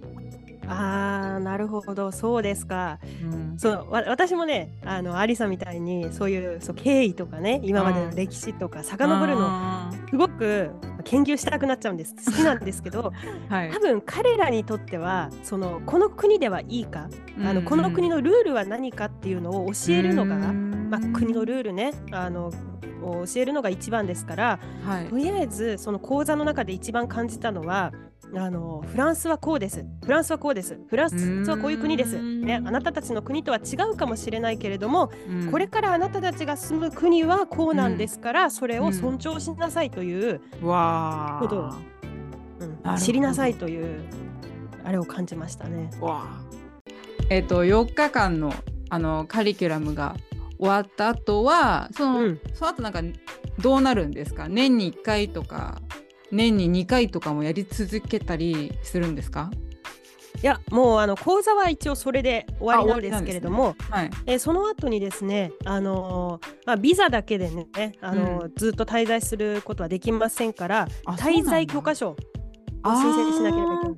[0.68, 2.12] あーなるほど。
[2.12, 10.70] そうですか、うん、そう私もねあのアリさんみたいにそういうそう経緯とかね今までの歴史とか遡るのすごく
[11.04, 12.14] 研究したくなっちゃうんです。
[12.26, 13.12] 好きなんですけど、
[13.48, 22.52] はい、多分彼らにとってはそのこの国ではいいか、うん、あのこの国のルールは何かっていうのを教えるのが、まあ、国のルールねあの
[23.00, 27.92] 教えるのが一番ですから、はい、とりあえずその講座の中で一番感じたのは
[28.34, 29.84] あのフランスはこうです。
[30.04, 30.78] フランスはこうです。
[30.88, 35.10] フランスはこういう国です、ね、あなたたちの国とは違うかもしれないけれども、
[35.50, 41.72] これからあなたたちが住む国はこうなんですから、それを尊重しなさいということを、
[42.60, 44.02] うん、知りなさいという
[44.84, 45.90] あれを感じましたね。
[47.30, 48.52] えっ、ー、と4日間の
[48.90, 50.16] あのカリキュラムが
[50.58, 53.00] 終わった後はその、うん、その後なんか
[53.58, 54.48] どうなるんですか？
[54.48, 55.80] 年に1回とか
[56.30, 59.50] 年に2回とかもやり続けたりするんですか？
[60.40, 67.66] いやもうあの講座は一応それで終わりなんですけれども、ねはい、えその後にですね、あのー、まあ、ビザだけでね、
[68.00, 72.16] あのーうん、ずっと滞在することはできませんから滞在許可証を
[72.84, 73.96] 申請しなければいけない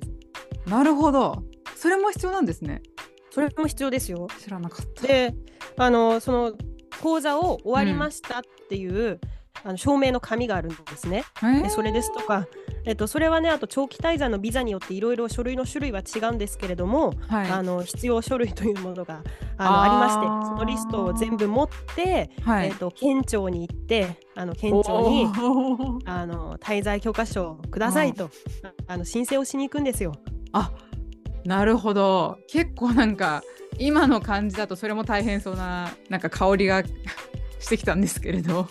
[0.69, 1.43] なるほど。
[1.75, 2.81] それも必要なんですね。
[3.29, 4.27] それも必要ですよ。
[4.39, 5.07] 知らなかった。
[5.07, 5.35] で
[5.77, 6.53] あのー、その
[7.03, 9.19] 講座を終わりましたっていう、うん
[9.63, 11.23] あの証明の紙があるんですね。
[11.61, 12.47] でそれですとか、
[12.85, 19.21] えっと、それはねあと長期滞在のビザによっていろいろ書類の種類は違うんですけれども、はい、あの必要書類というものが
[19.57, 25.27] あのありましてそのリストを全部持って、はい、えっと、県庁に行ってあの県庁に
[26.05, 28.31] あの滞在許可証くださいと
[28.87, 30.13] あの申請をしに行くんですよ。
[30.53, 30.71] あ
[31.45, 32.37] なるほど。
[32.47, 33.41] 結構なんか
[33.79, 36.83] 今の感じだとそれも大変そうななんか香りが
[37.59, 38.67] してきたんですけれど。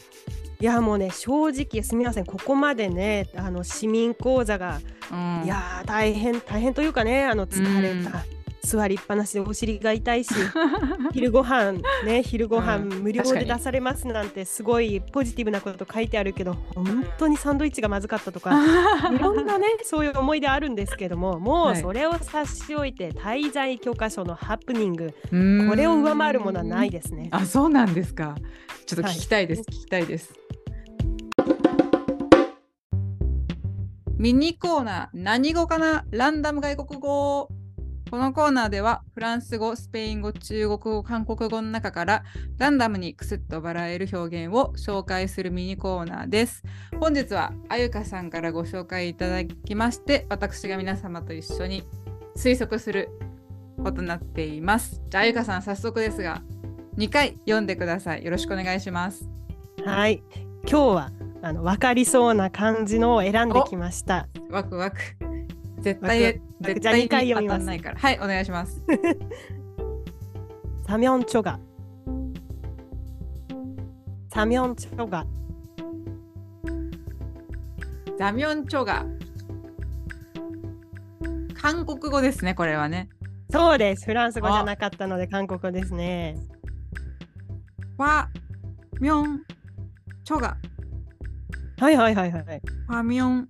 [0.61, 2.27] いやもうね正直すみません。
[2.27, 10.35] ここまでねあの市民講座が、うん、いや大変大変というかねあの疲れた、うん、座りっぱなしでお尻が痛いし
[11.13, 18.53] 昼ご飯ね昼ご飯無料で出されますなんてすごいポジティブなこと書いてあるけど本当にサンドイッチがまずかったとか
[19.15, 25.15] いろんなねそういう思い出あるんですけどももうそれを差し置いて滞在許可書のハプニング
[25.69, 27.29] これを上回るものはないですね。
[27.31, 28.35] あそうなんですか
[28.91, 30.35] ちょっと聞きたいです、はい、聞きたいです。
[34.19, 37.49] ミニコーナー何語かなランダム外国語
[38.11, 42.25] このコーナーではフランス語、スペイン語、中国語、韓国語の中から
[42.59, 46.65] ランダムにクスッと笑える表現を紹介するミニコーナーです。
[46.99, 51.85] 本日はあゆかさんからご紹介いただきまして私が皆様と一緒に
[52.35, 53.09] 推測する
[53.85, 55.01] ことになっています。
[55.09, 56.43] じゃああゆかさん早速ですが
[57.01, 58.25] 2回読んでください。
[58.25, 59.27] よろしくお願いします。
[59.87, 60.23] はい。
[60.69, 61.11] 今日は
[61.41, 64.29] あの分かりそうな感じのを選んできました。
[64.51, 64.99] ワクワク。
[65.79, 67.65] 絶対絶対に読みます。
[67.65, 67.99] ないから。
[67.99, 68.83] はい、お願いします。
[70.87, 71.59] サミョンチョガ。
[74.29, 75.27] サミョンチョガ。
[78.19, 79.07] ザミョンチョガ。
[81.55, 83.09] 韓国語ですね、これはね。
[83.51, 84.05] そうです。
[84.05, 86.37] フランス語じゃなかったので韓国語ですね。
[88.01, 88.31] わ、
[88.99, 89.45] ミョン、
[90.25, 90.57] チョガ。
[91.79, 92.63] はいはいはいはい。
[92.89, 93.49] ファミョン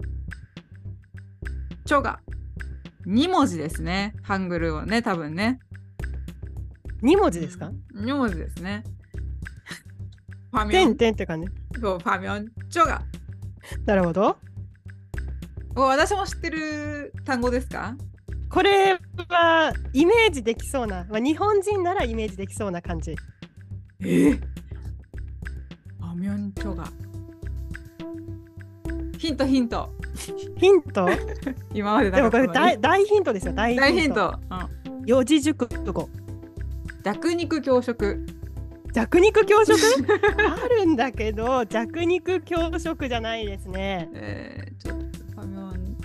[1.85, 2.19] チョが
[3.07, 4.13] 2文字ですね。
[4.23, 5.61] ハングルをね、多分ね。
[7.03, 8.83] 2文字ですか ?2 文字ですね。
[10.51, 11.47] ファミョ点ン点って感じ？
[11.81, 13.03] そうファミョンチョが。
[13.87, 14.37] なるほど。
[15.77, 17.97] お私も知ってる単語ですか？
[18.49, 23.15] これはイメージできそうな、まあ、日本人ならイメージできそうな感じ。
[24.03, 24.05] え？
[24.31, 26.85] ー、ファミョンチョが。
[29.19, 29.91] ヒントヒント。
[30.57, 31.09] ヒント？
[31.75, 33.53] 今まででもこれ大大ヒントですよ。
[33.53, 33.83] 大ヒント。
[33.85, 34.39] 大ヒント。
[34.51, 36.09] うん四字熟語。
[37.03, 38.25] 弱肉強食。
[38.93, 39.75] 弱肉強食？
[40.39, 44.09] あるんだけど弱肉強食じゃないですね。
[44.13, 45.97] えー、ちょっとファミョン。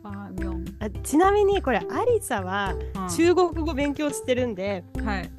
[0.00, 0.64] ファミョン。
[0.80, 5.30] あちなみにこれアリサはうん中国語勉強してるんで、はい。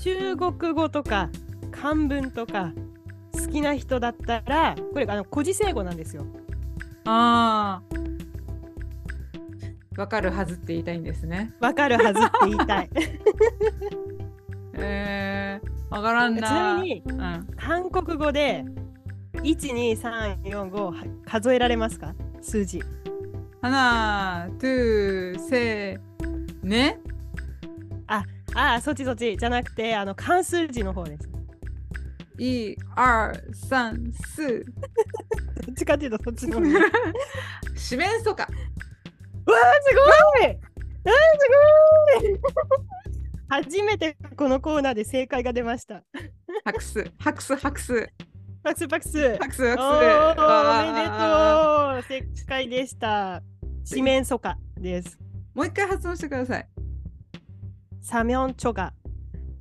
[0.00, 1.30] 中国語とか
[1.70, 2.72] 漢文とか
[3.32, 6.26] 好きな人だったらこれあの古事成語なんですよ。
[7.04, 7.80] あ
[9.96, 10.00] あ。
[10.00, 11.54] わかるはずって言いたいんですね。
[11.60, 12.90] わかるはずって言いたい。
[14.78, 16.74] えー、わからんちな。
[16.74, 17.46] なみにうん。
[17.56, 18.64] 韓国語で
[19.34, 22.14] 12345数えられますか？
[22.42, 22.82] 数字。
[23.62, 27.00] 花、トゥー、セー、ね？
[28.56, 31.28] ああそっちそっちじゃなくてあの漢数字の方です。
[32.38, 32.76] い、二、
[33.54, 34.64] 三、四。
[34.64, 36.66] どっちかっていうとそっちの方。
[36.66, 36.80] わ
[37.76, 38.44] 四面楚歌。
[38.44, 38.52] あす
[39.94, 41.12] ごいあー
[42.18, 42.40] すごい
[43.48, 46.02] 初めてこのコーナーで正解が出ました。
[46.64, 48.12] 拍手、拍手、拍手。
[48.62, 49.36] パクスパクス。
[49.38, 49.62] 拍手、拍手。
[49.62, 49.78] おめで
[51.08, 53.42] あとう正解でした。
[53.84, 55.18] 四面楚歌です。
[55.20, 56.68] ーもう一回発音してください。
[58.08, 58.92] サミョンチョガ。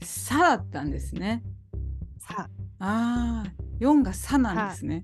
[0.04, 1.42] さだったんですね。
[2.20, 5.04] さ、ああ、四がさなんですね。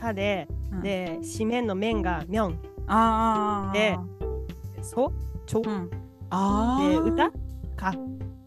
[0.00, 2.58] さで、うん、で、四面の面がミョン。
[2.86, 3.72] ああ。
[3.74, 3.98] で
[4.80, 5.12] そ、
[5.44, 5.90] ちょ、うん。
[6.30, 6.88] ああ。
[6.88, 7.30] で、歌？
[7.76, 7.92] か。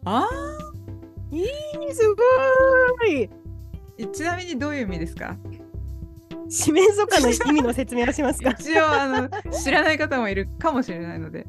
[0.05, 0.27] あ
[1.29, 1.45] いい、
[1.93, 3.29] すごい
[4.03, 4.07] あ。
[4.11, 5.37] ちなみにどういう意味ですか？
[6.49, 8.49] 四面楚歌の意味の説明をしますか？
[8.59, 11.45] 一応あの知らない方もいるかもしれないので。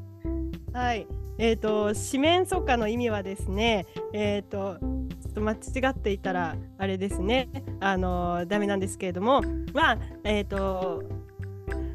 [0.75, 1.07] はい。
[1.39, 5.57] えっ、と、四面楚歌の意味はですね、えっ、と、ちょっと間違
[5.91, 7.49] っていたら、あれですね、
[7.81, 11.03] あのダメなんですけれども、まあ、えっ、と、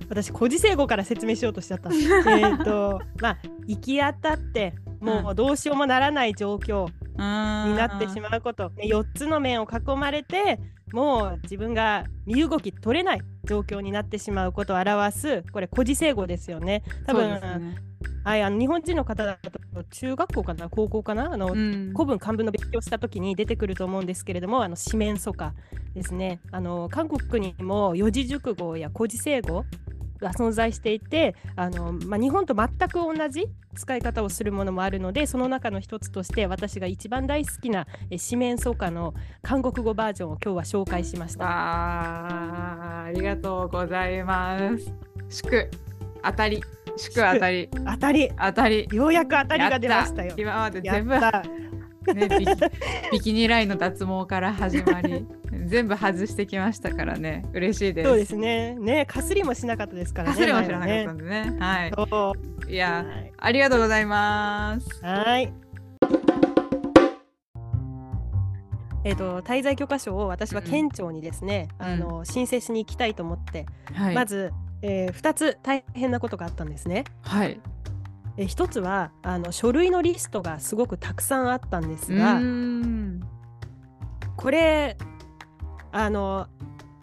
[0.10, 1.90] 私、古事成語から説明しようとしちゃった。
[1.94, 10.60] えっと、まあ、行き当たって、もうどうしようもならない状況にになってしまうこと、ね4つの面を囲まれて、
[10.92, 16.84] もう自分が身動き取れない状況になってしまうことを表す、これ、古事成語ですよね。
[17.06, 17.76] 多分、ね
[18.24, 25.54] はい、あの日本人の方だと中学校かな高校かなあの、うん古文漢文の勉強した時に出てくると思うんですけれどもあの四面楚歌
[25.94, 29.66] ですねあの韓国にも四字熟語や古事成語
[30.20, 41.46] が存在していてあの、まあ、日本と全く同じ使い方をするものもあるのでその中の一つとして私が一番大好きなえ四面楚歌の韓国語バージョンを今日は紹介しました。
[41.46, 44.94] あーありがとうございます。
[45.30, 45.70] 祝
[46.24, 46.64] 当たり
[46.98, 50.38] 祝当たり当たり当たりようやく当たりが出ましたよやっ。
[50.38, 51.20] 今までや全部
[52.12, 52.56] ね、ビキ
[53.14, 55.26] ビキニラインの脱毛から始まり
[55.66, 58.10] 全部外してきましたからね嬉しいです。
[58.10, 58.76] そうですね。
[58.76, 60.36] ね、かすりもしなかったですからね。
[60.36, 61.56] かすりも知らなかったんでね。
[61.60, 61.86] は
[62.68, 62.74] い。
[62.74, 65.06] いや、はいありがとうございます。
[65.06, 65.54] はい。
[69.06, 74.16] えっ、と滞在許可証を私は県庁にですね、うんあの申請しに行きたいと思って、はい。
[74.16, 74.52] まず、
[74.84, 77.06] え2つ大変なことがあったんですね。
[77.22, 77.60] はい。
[78.38, 82.40] え1つはあの書類のリストがすごくたくさんあったんですうが。
[84.36, 84.98] これ
[85.92, 86.48] あの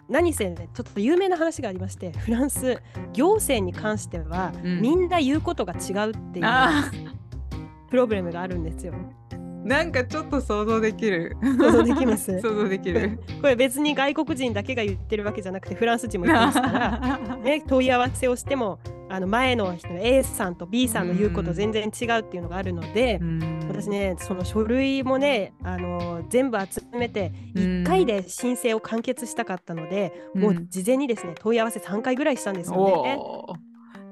[0.07, 2.81] 何せねちょっと有名な話がありましてフランス
[3.13, 6.91] 行政に関しては、うんみんな言うことが違うっていうあ
[7.89, 8.93] プロブレムがあるんですよ。
[9.63, 11.35] ーなんかちょっと想像できる。
[11.41, 12.31] 想像できます？
[12.41, 13.19] 想像できる。
[13.41, 23.19] これ別に外国人だけが言ってるわけじゃなくてフランス人も言ってますから、 ね、問い合わせをしてもあの前の人の A さんと B さんの言うこと全然違うっていうのがあるので、
[23.67, 33.17] 私ねその書類もねあの全部集めてうん1回で申請を完結したかったので、もう事前にですね問い合わせ3回ぐらいしたんですよね。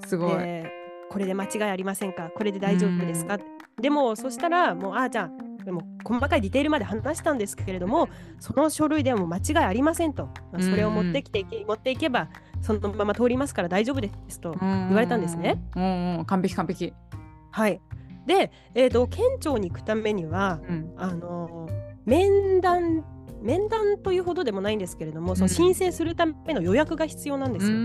[0.06, 0.38] すごい。
[0.38, 0.72] で
[1.10, 2.30] これで間違いありませんか？
[2.36, 3.40] これで大丈夫ですか、
[3.82, 12.30] でもそしたらもうあーじゃあでも細かいディテールまで話したんですけれどもその書類でも間違いありませんと、まあそれを持ってきていけ、持っていけば
[12.62, 15.62] そのまま通りますから大丈夫ですと言われたんですね。
[15.76, 16.94] うんうん、完璧完璧。
[17.52, 17.82] はい。
[18.26, 21.68] で、えー、と県庁に行くためにはうん、あの
[22.06, 23.04] 面談
[23.42, 25.50] 面談というほどでもないんですけれども、そのうん。
[25.50, 27.78] 申請するための予約が必要なんですよ。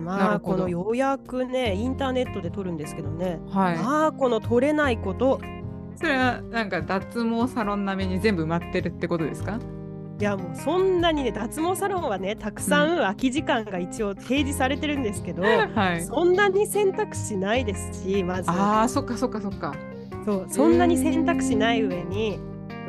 [0.00, 3.78] まあこの予約ねインターネットで取るんですけどね、はい。
[3.78, 5.40] まあこの取れないこと。
[5.96, 9.58] それはなんか脱毛サロン並みに全部埋まってるってことですか？
[10.18, 16.04] いやもうそんなにね脱毛サロンはねたくさん空き時間が一応提示されてるんですけど、はい。
[16.04, 18.50] そんなに選択肢ないですしまず。
[18.50, 19.74] ああ、そっかそっかそっか。
[20.24, 22.38] そうそんなに選択肢ない上に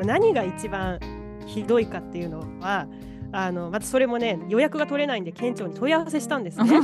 [0.04, 1.00] 何が一番
[1.46, 2.86] ひどいかっていうのは
[3.34, 6.70] あのまずそれもね予約が取れないんで県庁に問い合わせしたんですね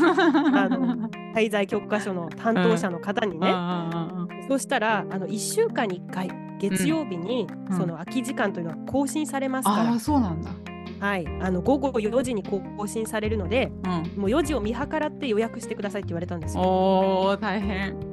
[0.53, 3.47] あの滞在許可書の担当者の方にね。
[3.51, 10.51] あそうしたらあの1週間に1回月曜日に、うんその空き時間というのは更新されますかあら、ーそうなんだ。
[10.99, 14.21] はい、あの午後4時に更新されるのでうん。
[14.23, 16.63] もう4時を見計らって予約してくださいって言われたんですよ。
[16.63, 18.10] おお大変。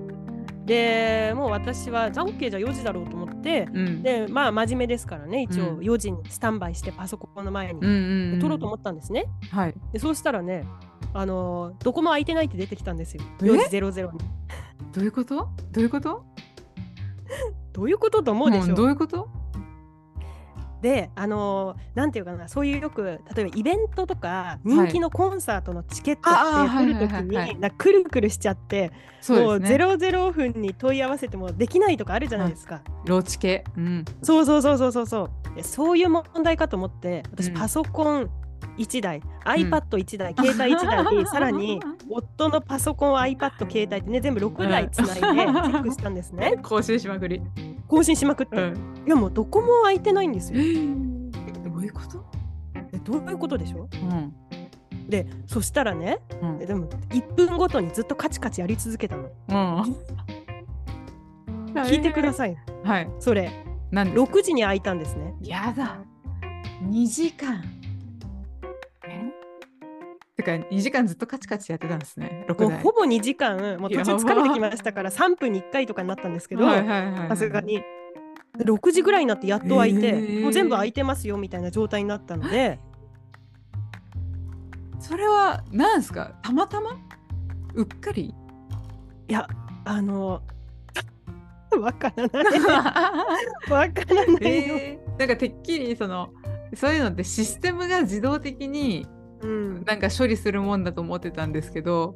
[0.67, 4.03] でもう私はじゃあ OK じゃあ4時だろうと思ってうん。
[4.03, 7.79] でまあ真面目ですからね一応うん4時にスタンバイしてパソコンの前に
[8.37, 8.39] う。
[8.39, 9.25] 撮ろうと思ったんですね。
[9.51, 9.73] はい。
[9.93, 10.65] でそうしたらね
[11.13, 14.19] あのどこも空いてないって出てきたんですよえ？4時00に。
[14.93, 15.35] どういうこと？
[15.71, 16.25] どういうこと？
[17.73, 19.29] どういうことと思うでしょんどういうこと？
[20.81, 29.77] であのなんていうかなそういうよく例えばイベントとか人気のコンサートのチケットって取るときはいはいはいはいにくるくるしちゃってもうそうですね。
[29.77, 32.81] 00分に問い合わせてもできないとかあるじゃないですか。
[33.05, 33.63] ローチ系。
[33.75, 34.05] うん。
[34.21, 38.29] そうそうそうそうそうそうでそういう問題かと思って私うんパソコン
[38.77, 47.41] 1台、iPad1 台携帯1台に さらに夫のパソコン iPad 携帯ってね全部6台つないでチェックしたんですね 更新しまくり。
[47.87, 48.75] 更新しまくって、うん。
[49.07, 50.63] いやもうどこも空いてないんですよど
[51.75, 52.23] ういうこと？
[52.91, 53.87] でどういうことでしょ？
[54.03, 54.33] うん。
[55.09, 59.95] でそしたらねうんででも1分ごとにずっとカチカチやり続けたのうん。
[61.83, 62.33] 聞いてくだい。
[62.33, 63.09] さいはい。
[63.19, 63.49] それ
[63.91, 65.97] 何ですか？6時に開いたんですねやだ。
[66.83, 67.63] 2時間。
[70.39, 72.45] えてか2時間ずっとカチカチやってたんですね。
[72.47, 72.69] 6台。
[72.69, 77.83] もうほぼ2時間もう途中疲れてきましたから3分に1回とかになったんですけどさすがに。
[78.59, 80.41] 6時ぐらいになってやっと開いて、へー。
[80.41, 82.79] もう全部開いてますよみたいな状態になったので。
[84.99, 86.33] それは何ですか？
[86.41, 86.97] たまたま？
[87.75, 88.33] うっかり？
[89.27, 89.47] いや
[89.85, 90.41] あの
[91.79, 92.45] わからない。
[93.69, 95.19] わからないよ、えー。
[95.19, 96.29] なんかてっきりその
[96.73, 99.05] そういうのってシステムが自動的に
[99.41, 99.83] うん。
[99.85, 102.15] なんか処理するもんだと思ってたんですけど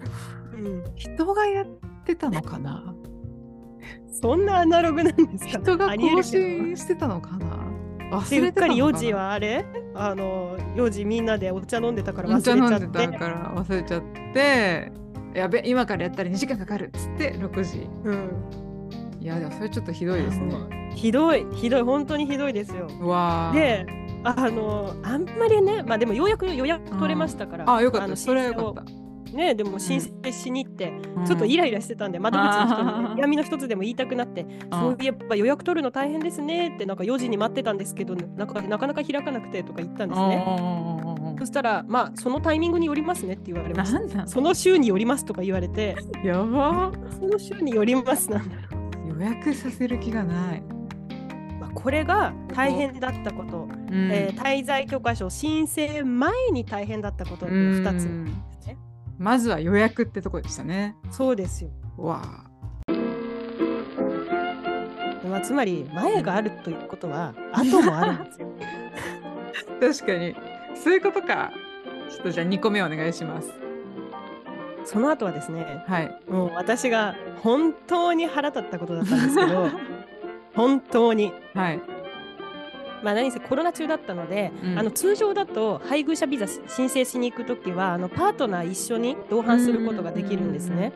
[0.54, 1.66] うん、人がやっ
[2.06, 2.94] てたのかな？
[4.22, 5.60] そんなアナログなんですか？
[5.62, 7.72] 人が更新してたのかな？
[8.10, 12.88] で忘うっかりれてたのかな4時はあれあの4時みんなでお茶飲んでたから忘お茶飲れちゃって。
[12.88, 14.04] んでたから忘れちゃっ
[14.34, 14.92] て
[15.34, 17.88] やべ今からやったら2時間かかるっつって6時。
[18.04, 18.30] うん、
[19.22, 20.92] いやでもそれちょっとひどいですね。
[20.94, 22.88] ひどいひどい本当にひどいですよ。
[23.00, 23.56] うわー。
[23.56, 23.86] で
[24.24, 28.08] あのあんまりねまあでもようやく予約取れましたからあよかった。
[28.08, 29.02] のそれはよかった。
[29.36, 31.26] ねでも申請しに行って、うん。
[31.26, 40.28] ちょっとイライラしてたんで窓口の人に、ね、闇の一つでも言いたくなってそういえば予約取るの大変ですねってなんか4時に待ってたんですけどなかなか開かなくてとか言ったんですね。
[40.28, 44.28] ねそしたらまあそのタイミングによりますねって言われました。
[44.28, 45.96] その週によりますとか言われて。
[46.24, 46.92] やば。
[47.18, 48.82] その週によりますなんだろ
[49.22, 50.64] 予約させる気がない、
[51.74, 54.12] これが大変だったこと、うん。
[54.12, 58.78] えー滞在許可証申請前に大変だったことの2つね。
[59.18, 60.96] まずは予約ってとこでしたね。
[61.12, 61.70] そうですよ。
[61.98, 62.46] わ
[65.30, 68.48] まあ、つまり前があるということは後もあるんですよ。
[68.60, 70.36] あ 確かに。
[70.76, 71.52] そういうことか。
[72.10, 73.50] ちょっとじゃあ2個目お願いします。
[74.84, 76.20] その後はですねはい。
[76.28, 79.70] もう私が本当に腹立ったことだったんですけど
[80.56, 81.34] 本当に。
[81.54, 81.82] はい。
[83.04, 84.80] まあ、何せコロナ中だったので、うん。
[84.80, 90.94] あの通常だと配偶者ビザ申請しに行くときはあのパートナー一緒に同伴することができるんですね。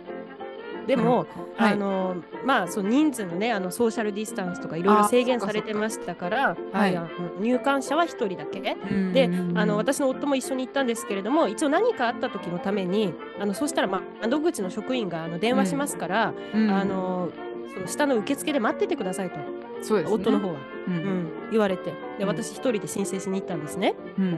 [0.88, 1.26] でも、
[1.58, 1.74] はい。
[1.74, 7.00] あのまあ、その人数のねあのソーシャルディスタンスとかいろいろ制限されてましたから、はい。
[7.40, 8.60] 入館者は1人だけ。
[8.60, 16.70] うんであの私の夫も一緒に行ったんですけれども一応何かあった時のためにあのそうしたら、まあ、窓口の職員があの電話しますから、うん。
[16.70, 17.30] あの
[17.74, 19.38] その下の受付で待っててくださいと、
[19.82, 20.16] そうですね。
[20.16, 20.54] 夫の方は、
[20.88, 20.96] ううん。
[20.98, 21.92] ん、言われて。
[22.18, 22.28] でうん。
[22.28, 23.96] 私一人で申請しに行ったんですね。
[24.18, 24.38] うん。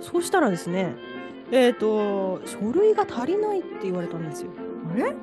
[0.00, 0.94] そうしたらですね
[1.52, 4.50] えっ、と書類が足りないって言われたんですよ。
[4.92, 5.14] あれ？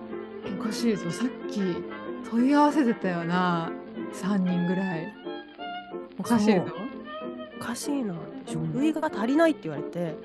[0.59, 1.09] おかしいぞ。
[1.09, 1.61] さっき
[2.29, 3.71] 問い合わせてたよな。
[4.13, 5.13] 3人ぐらい。
[6.19, 6.63] おかしいぞ。
[7.59, 8.13] おかしいな
[8.45, 10.15] 書類が足りないって言われて。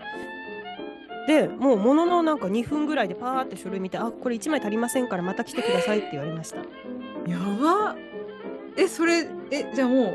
[1.27, 6.59] でもうもののなんか2分ぐらいでパーって書類見てあこれ1枚足りませんからまた来てくださいって言われました。
[6.59, 7.97] やば。
[8.77, 10.15] えそれえじゃあも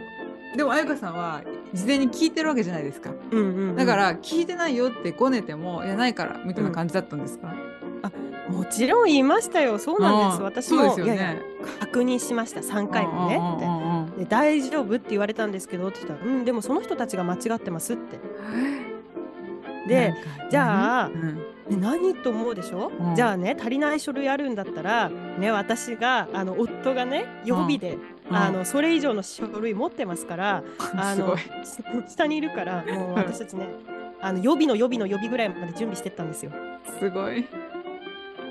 [0.53, 1.41] うでも彩香さんは
[1.73, 3.11] 事前に聞いてるわけじゃないですか。
[3.31, 3.75] うんうんうん。
[3.75, 7.53] だから聞いてないよってごねてもいやないからみたいな感じだったんですか、
[8.49, 9.77] もちろん言いましたよ。
[9.77, 10.41] そうなんです。
[10.41, 11.41] 私そうですよもいやいやね
[11.79, 12.61] 確認しました。
[12.61, 13.39] 3回もね。
[14.17, 18.19] で大丈夫って言われたんですけどって言ったらうんでもその人たちが間違ってますって
[19.87, 20.13] で
[20.49, 21.43] じゃあうん。
[21.69, 23.15] で何と思うでしょ、うん。
[23.15, 27.97] じゃあね足りない書類あるんだったらね私があの夫がね予備で、
[28.29, 28.35] うん。
[28.35, 30.63] あのそれ以上の書類持ってますから、
[30.95, 32.03] あ のすごい。
[32.07, 33.67] 下にいるからもう私たちね
[34.21, 36.51] あの予備の予備の予備ぐらいまで準備してったんですよ。
[36.99, 37.45] すごい。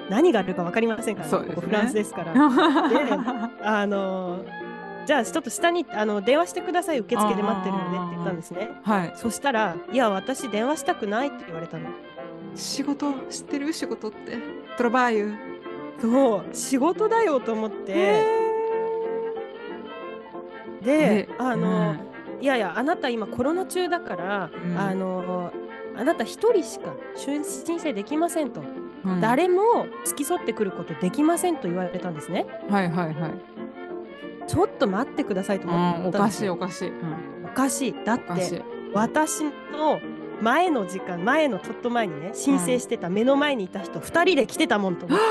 [0.08, 1.54] 何があるか分かりませんから、そうですね。
[1.56, 2.32] ここフランスですから。
[3.62, 4.44] あの
[5.06, 6.98] じゃあちょっと下にあの電話してください。
[6.98, 8.70] 受付で待ってるのでって言ったんですね。
[8.82, 9.12] はい。
[9.14, 11.88] そしたら「いや私電話したくない」って言われたの。
[12.54, 13.72] 仕事知ってる？
[13.72, 14.38] 仕事って。
[14.76, 15.34] トラバーユ
[16.00, 17.92] そう仕事だよと思って。
[17.92, 18.24] へ
[20.82, 21.96] でであの、
[22.40, 24.78] いやいやあなた今コロナ中だから、うん。
[24.78, 25.52] あの
[25.96, 27.42] あなた一人しか申
[27.78, 28.60] 請できませんと、
[29.04, 29.20] うん。
[29.20, 32.46] 誰も付き添ってくることできませんと言われたんですね。
[32.68, 33.55] はいはいはい
[34.46, 36.52] ちょっと待ってくださいとうんおかし思ったんですよ。
[36.52, 37.44] いおかしい、うん。
[37.44, 37.94] おかしい。
[38.04, 38.62] だって
[38.94, 40.00] 私の
[40.40, 45.24] 前の時間前のちょっと前にね申請してた目の前にいた人2人で来てたもんと思って。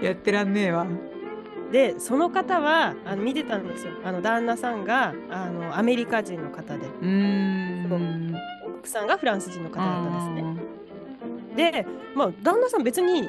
[0.06, 0.86] やってらんねえわ。
[1.72, 3.92] でその方はあの見てたんですよ。
[4.04, 6.86] あの旦那さんがあのアメリカ人の方で。
[6.86, 8.36] うーん。
[8.78, 11.72] 奥さんがフランス人の方だったんですね。
[11.72, 13.26] で、まあ、旦那さん別に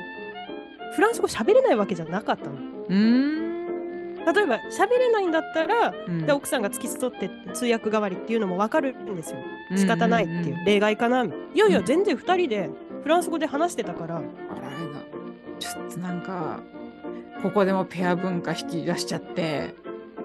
[0.95, 2.57] フランス語喋れないわけじゃなかったの。
[4.33, 9.37] 例えば喋れないんだったら、うんで奥さんが付き添って通訳代わりっていうのも分かるんですよ。
[9.71, 11.23] うん仕方ないっていう、うん例外かな。
[11.23, 12.69] いやいやうん全然2人で
[13.03, 14.99] フランス語で話してたから、あらあれだ
[15.59, 16.59] ちょっとなんか
[17.41, 19.75] ここでもペア文化引き出しちゃって、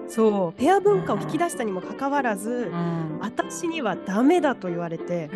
[0.07, 5.29] そうペア文化を引き出したにもかかわらず、うん私にはダメだと言われて、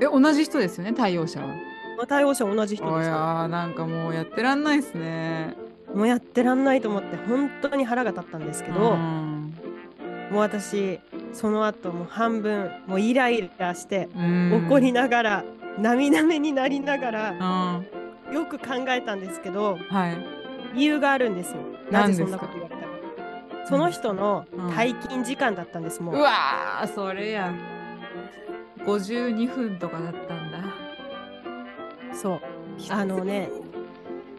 [0.00, 1.54] え同じ人ですよね対応者は？
[2.08, 3.10] 対応者同じ人おでした。
[3.10, 5.56] やーなんかもうやってらんないですね。
[5.96, 9.54] もうやってらんないと思って本当に腹が立ったんですけど、うん。
[10.30, 11.00] もう私
[11.32, 14.66] その後もう半分もうイライラしてうん。
[14.68, 15.44] 怒りながら、
[15.78, 17.30] 涙目になりながら
[18.28, 18.34] うん。
[18.34, 20.18] よく考えたんですけどはい。
[20.74, 21.56] 理由があるんですよ。
[21.90, 22.88] なぜそんなこと言われたか
[23.66, 24.68] その人のうん。
[24.68, 27.54] 退勤時間だったんですもう、うわーそれや。
[28.84, 30.58] 52分とかだったんだ。
[32.12, 32.40] そう。
[32.90, 33.48] あのね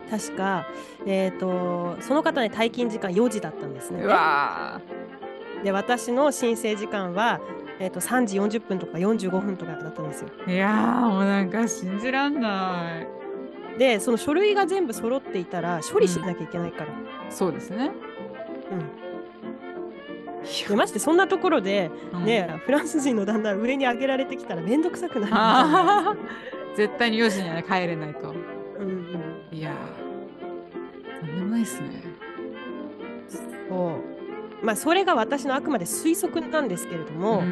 [0.10, 0.68] 確か
[1.06, 4.04] えっ、とその方ね退勤時間4時だったんですね。
[5.64, 7.42] で私の申請時間は、
[7.80, 10.30] えー、と3時40分とか45分とかだったんですよ。
[10.46, 13.80] ーいやーもうなんか信じらんない。
[13.80, 16.92] でその書類が全部揃っていたら処理しなきゃいけないから、
[17.30, 17.92] そうですね。
[20.70, 22.26] でましてそんなところで、うん。
[22.26, 26.20] ねフランス人の旦那上に上げられてきたら面倒くさくなる
[26.76, 28.57] 絶対に4時には帰れないと。
[29.58, 32.04] いやーとんでもないですね。
[33.68, 34.00] そ
[34.62, 34.66] う。
[34.66, 37.44] まあそれが私のあくまで推測なんですけれども、ん。
[37.44, 37.50] う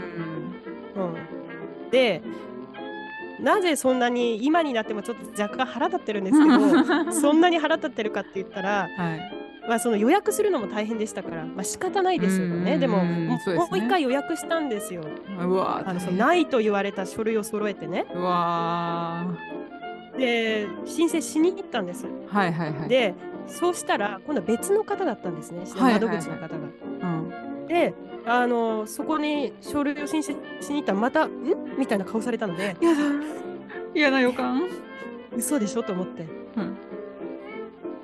[1.88, 1.90] ん。
[1.90, 2.22] で
[3.42, 9.32] なぜそんなに今になってもちょっと若干腹立ってるんですけど そんなに腹立ってるかって言ったら、はい。
[9.68, 12.78] まあ、その予約するのも大変でしたから、まあ仕方ないですよね。
[12.78, 13.36] でもも
[13.72, 15.02] う一回予約したんですよ。
[15.40, 18.06] うわーあのないと言われた書類を揃えてね。
[18.14, 19.26] うわ
[20.18, 22.06] で申請しに行ったんです。
[22.06, 22.90] ーはいはいはい。
[22.90, 23.14] で
[23.48, 25.60] そうしたら今度は別の方だったんですね。
[25.60, 25.94] はいはいはい。
[25.94, 26.56] 窓口の方が。
[27.02, 27.06] う
[27.64, 27.94] ん、で
[28.26, 31.32] あのそこに書類を申請しに行ったらまた「ん?」
[31.78, 32.76] みたいな顔されたので。
[32.82, 32.98] やだ。
[33.94, 34.64] 嫌な予感。
[35.36, 35.84] 嘘でしょ？
[35.84, 36.24] と思って。
[36.58, 36.78] うん。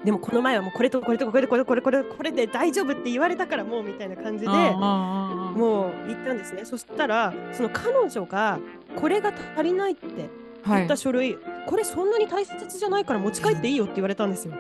[0.04, 6.66] でもこの前はもうこれとこれとこれとこれこれこれこれで大丈夫って言われたからもうみたいな感じでももう行ったんですね。
[6.66, 8.60] そしたらその彼女が
[8.96, 10.06] これが足りないって
[10.64, 11.38] はい言った書類、
[11.68, 14.54] これそんなに大切じゃないから持ち帰っていいよって言われたんですよ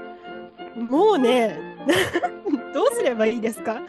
[0.76, 1.60] もうね
[2.74, 3.82] どうすればいいですか？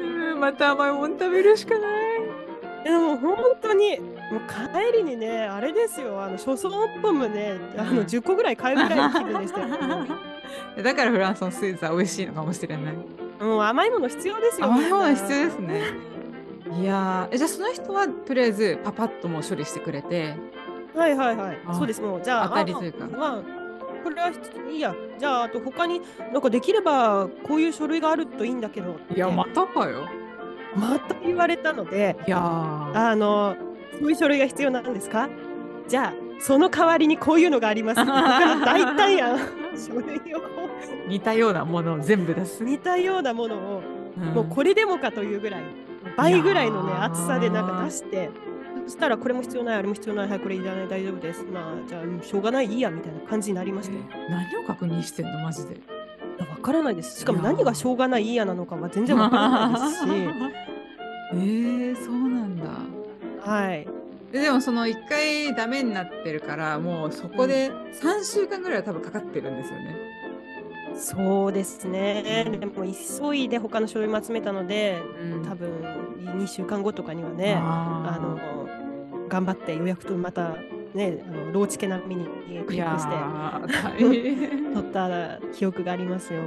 [0.00, 2.20] うんまた甘いもん食べるしかない。
[2.84, 4.10] でも本当にもう
[4.92, 6.70] 帰りにねあれですよあの初層
[7.02, 9.68] ポムねあうんの10個ぐらい買うぐらいの気分でしたよ
[10.82, 12.94] だからフランスのスイーツは美味しいのかもしれない。
[13.44, 15.82] もう甘いもの必要ですよ甘いもの必要ですね。
[16.80, 20.34] いやじゃあその人はとりあえずパパッともう処理してくれて
[20.96, 21.58] はいはいはい。
[21.66, 22.00] あそうです。
[22.00, 23.04] もうじゃあ当たりというか。
[23.04, 23.42] あまあ
[24.02, 24.38] これはひ
[24.74, 24.94] いいや。
[25.18, 26.00] じゃああと他に
[26.32, 30.06] なんかできればこういう書類があるといいんだけどいやまたかよ。
[30.74, 32.40] また言われたのでいやー。
[33.10, 33.56] あの
[33.98, 35.28] そういう書類が必要なんですか？
[35.88, 38.04] じゃあその代わりにこういうのがあります。
[38.04, 39.38] 大体やん。
[39.76, 40.40] 書類を。
[41.08, 42.62] 似たようなものを全部出す。
[42.64, 43.82] 似たようなものを、
[44.18, 44.24] うん。
[44.34, 45.62] もうこれでもかというぐらい
[46.16, 48.30] 倍ぐらいのね厚さでなんか出して
[48.86, 51.44] そしたらこれも必要ないあれも必要ないはいこれいらない大丈夫です。
[51.44, 53.96] まあじゃあうんしょうがないいいやみたいな感じになりまして
[54.30, 55.76] 何を確認してんのマジで？
[56.38, 57.20] わからないです。
[57.20, 60.06] しかも何がしょうがないいいやなのかは全然わからないですし。
[61.32, 62.66] えー、そうなんだ。
[63.40, 63.86] はい。
[64.32, 69.96] ででもその1回ダメになってるからもうそこで3週間ぐらいは多分かかってるんですよね。
[70.98, 72.44] そうですね。
[72.46, 72.60] うん。
[72.60, 75.44] でも急いで他の書類も集めたのでうん。
[75.44, 75.70] 多分
[76.38, 78.38] 2週間後とかにはねああの
[79.28, 80.56] 頑張って予約とまた
[80.94, 82.26] ねあのローチケ並みに
[82.64, 86.42] クリックして取った記憶がありますよ。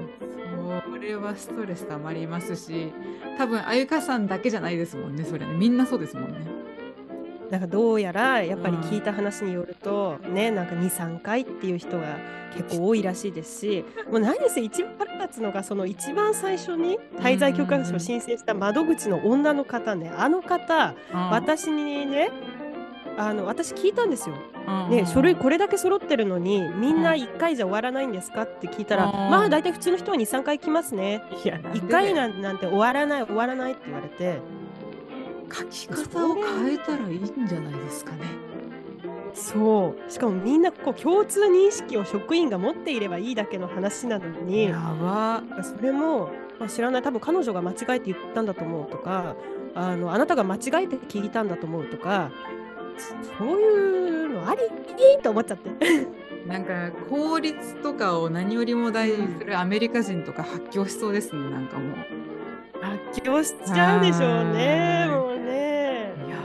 [0.91, 2.91] それはストレスたまりますし
[3.37, 6.59] 多分あゆかさんだけじゃないですもんねそれねみんなそうですもんね。
[7.49, 12.17] なんかどうやらやっぱり聞いた話によると、ねなんか23回っていう人が
[12.55, 22.31] 結構多いらしいですしもう何せ一番腹立つのがその一番最初に滞在許可証を申請した窓口の女の方ねあの方私にね
[23.19, 24.35] あの私聞いたんですよ。
[24.89, 29.11] ね、書類これだけ揃ってるのにみんな1回じゃ終わらないんですかって聞いたら、うん。
[29.11, 31.21] まあ大体普通の人は23回来ますね。
[31.43, 34.39] いやなんで1回なんなんて終わらない終わらないって言われて。
[35.51, 38.19] 書き方を変えたらいいんじゃないですかね。
[39.33, 40.11] そう。
[40.11, 44.65] しかもみんなこう共通認識を職員が持っていればいいだけの話なのに。
[44.65, 45.43] やば。
[45.63, 47.01] それも、まあ、知らない。
[47.01, 49.35] 多分彼女が間違えて言ったんだと思うとか
[49.75, 52.31] あのあなたが間違えて聞いたんだと思うとか
[52.99, 54.61] そういうのあり？
[55.21, 56.07] と思っちゃって。
[56.47, 61.95] なんか効率とかを何よりも大事にするアメリカ人とか発狂しそうですねなんかもう。
[62.81, 64.21] 発狂しちゃうでしょう
[64.53, 66.13] ねはいもうね。
[66.27, 66.37] いや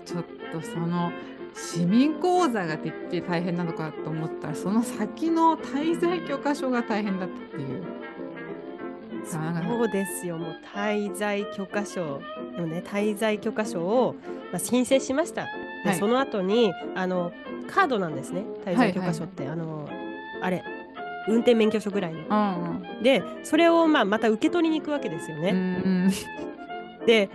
[0.00, 1.12] ーちょっとその
[1.54, 7.84] 市民講座がてっきり大変なのかと思ったらその先の滞在許可証が大変だったっていう。
[9.24, 9.38] そ
[9.84, 12.20] うですよ、もう滞在許可証、
[12.56, 14.16] でもね、滞在許可証を、
[14.50, 15.46] まあ、申請しました。
[15.84, 17.32] で、はいその後にあの
[17.72, 19.88] カードなんですね、滞在許可証って、あの
[20.42, 20.62] あれ、
[21.28, 22.20] 運転免許証ぐらいの。
[22.28, 25.42] うんで、それをまあまた受け取りに行くわけですようん。
[25.42, 25.50] ね。
[25.50, 26.10] うん
[27.06, 27.30] で、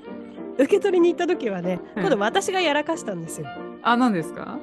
[0.56, 3.46] 受け取りに行った時はね、うん今度私がやらかしたんですよ。
[3.82, 4.58] あ何ですか？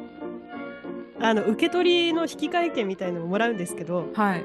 [1.22, 4.44] あの受け取りの引換券みたいのをもらうんですけど、はい。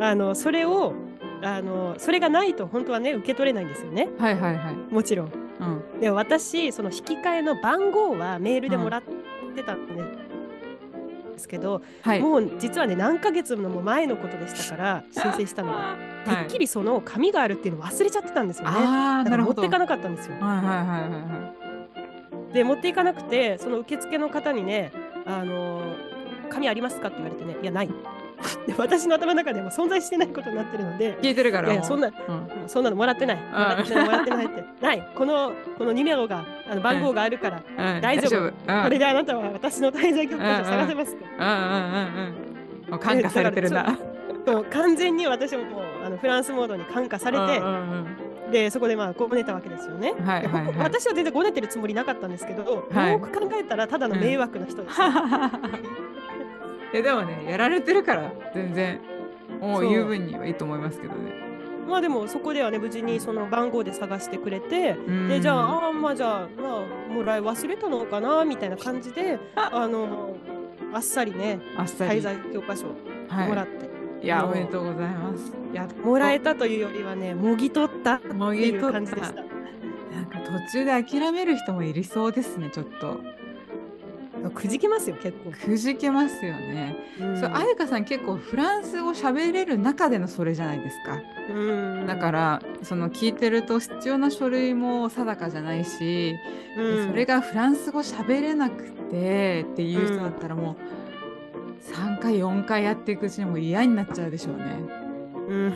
[0.00, 0.94] あのそれを
[1.42, 4.94] あのそれがないと本当はね受け取れないんですよねはいはいはい。
[4.94, 5.32] もちろん。
[5.98, 6.00] うん。
[6.00, 9.02] でも私その引き換えの番号はメールでもらっ
[9.54, 12.20] てたんですけど、はい。
[12.20, 18.74] もう実はね何ヶ月のも前のことでしたから 申請したのが、てっきりその紙があるっていうのを忘れちゃってたんですよね。
[18.74, 20.34] だから持っていかなかったんですよ。
[20.40, 21.68] はいはいはいはいは
[22.52, 24.92] で持っていかなくてその受付の方にね
[25.26, 25.82] 「あの
[26.48, 27.90] 紙ありますか?」って言われてね「いやない」
[28.66, 31.26] で私の頭の中でも存在してないことになってるのでい。
[31.26, 31.72] 聞いてるから。
[31.72, 33.36] いやそんなうんそんなのもらってない。
[33.36, 34.64] もらってない、もらってないって。
[34.80, 35.08] ない。
[35.14, 37.60] この、このニメロが、あの番号があるから、
[37.94, 41.24] うん大丈夫うんこれであなたは私の滞在許可証を探せますと。
[41.24, 41.60] うんうんうん
[42.86, 42.90] うん。
[42.90, 43.96] もう感化されてるんだ。
[44.46, 47.60] そう完全に私ももうあのフランスモードに感化されて
[48.50, 50.14] でそこでまあごねたわけですよね。
[50.78, 55.08] 私は全然ごねてるつもりなかったんですけど、はいよく考えたらただの迷惑な人です、うん。
[56.94, 59.00] えでもねやられてるから全然。
[59.60, 59.90] もうそう。
[59.90, 61.32] 言う分にはいいと思いますけどね。
[61.88, 65.28] まあでもそこではね無事にその番号で探してくれて、うん。
[65.28, 70.36] でじゃああーまあじゃあまあもらい忘れたのかなみたいな感じであの
[70.92, 72.20] あっさりねあっさり。
[72.20, 72.86] 滞在教科書
[73.28, 73.48] はい。
[73.48, 75.52] もらって、いやもうおめでとうございます。
[75.72, 78.92] やっともらえたというよりはねもぎ取ったってもぎいう取った。
[78.92, 79.34] 感じでした。
[79.34, 83.20] なんか途中で諦める人もいりそうですねちょっと
[84.54, 85.50] くじけますよ結構。
[85.50, 86.96] くじけますよね。
[87.20, 91.20] うんそうあゆかさん結構フランス語喋れる中でのそれじゃないですか。
[91.50, 96.34] うんだからその聞いてると必要な書類も定かじゃないし、
[96.76, 104.64] うんそれがフランス語喋れなくてっていう人だったらもう3回4回やっていくうちにもう嫌になっちゃうでしょうね。
[105.48, 105.74] うん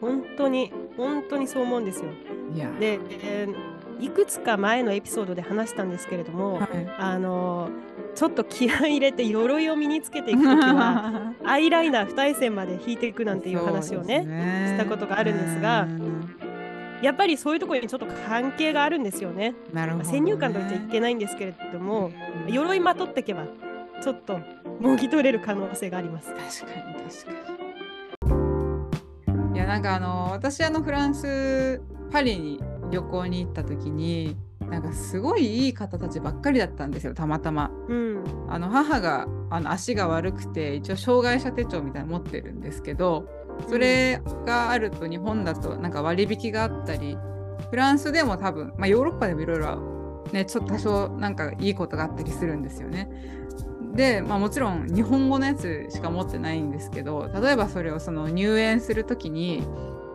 [0.00, 2.10] 本当に本当にそう思うんですよ。
[2.54, 6.68] いや、で、えーいくつか前のエピソードで話したんですけれども、はい、
[6.98, 7.70] あの
[8.14, 14.76] ちょっと気合い入れて鎧を身につけていくときは アイライナー二重線まで引いていくなんていう話をねね。
[14.78, 15.86] したことがあるんですが
[17.02, 19.54] やっぱりそういうところにちょっと関係があるんですよね。
[19.72, 22.10] なるほど、ね、先入観と言っちゃいけないんですけれども、
[22.46, 23.44] うん鎧まとっていけば
[24.00, 24.40] ちょっと
[24.80, 26.28] もぎ取れる可能性があります。
[26.28, 27.32] 確かに確か
[29.50, 29.56] に。
[29.56, 32.60] いやなんかあの私あのフランスパリに
[32.90, 34.36] 旅行に行った時に
[34.68, 37.70] なんかすごいいい方たちばっかりだったんですよたまたま。
[37.88, 43.28] うんあの母があの足が悪くて一応障害者手帳みたいなの持ってるんですけど
[43.68, 47.16] それがあると日本だとなんか割引があったり
[47.70, 53.08] フランスでも多分、まあ、ヨーロッパでもいろいろねちょっと多少なんかいいことがあったりするんですよね。
[53.94, 59.62] で、まあ、もちろん日本語のやつしか持ってないんですけど例えばそれをその入園する時に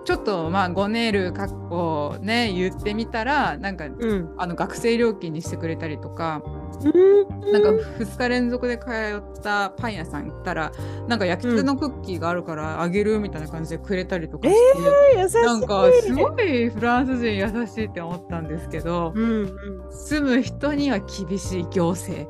[0.04, 4.34] ちょっとまあごねる格好ね言ってみたらなんかうん。
[4.38, 6.42] あの学生料金にしてくれたりとか
[6.84, 7.52] うん。
[7.52, 10.72] なんか2日連続で通ったパン屋さん行ったら
[11.08, 15.36] なんか焼きたてのクッキーがあるからあげるみたいな感じでくれたりとかして、優しい。
[15.38, 19.52] なんかすごいフランス人優しいって思ったんですけどうんうん。
[19.92, 22.30] 住む人には厳しい行政。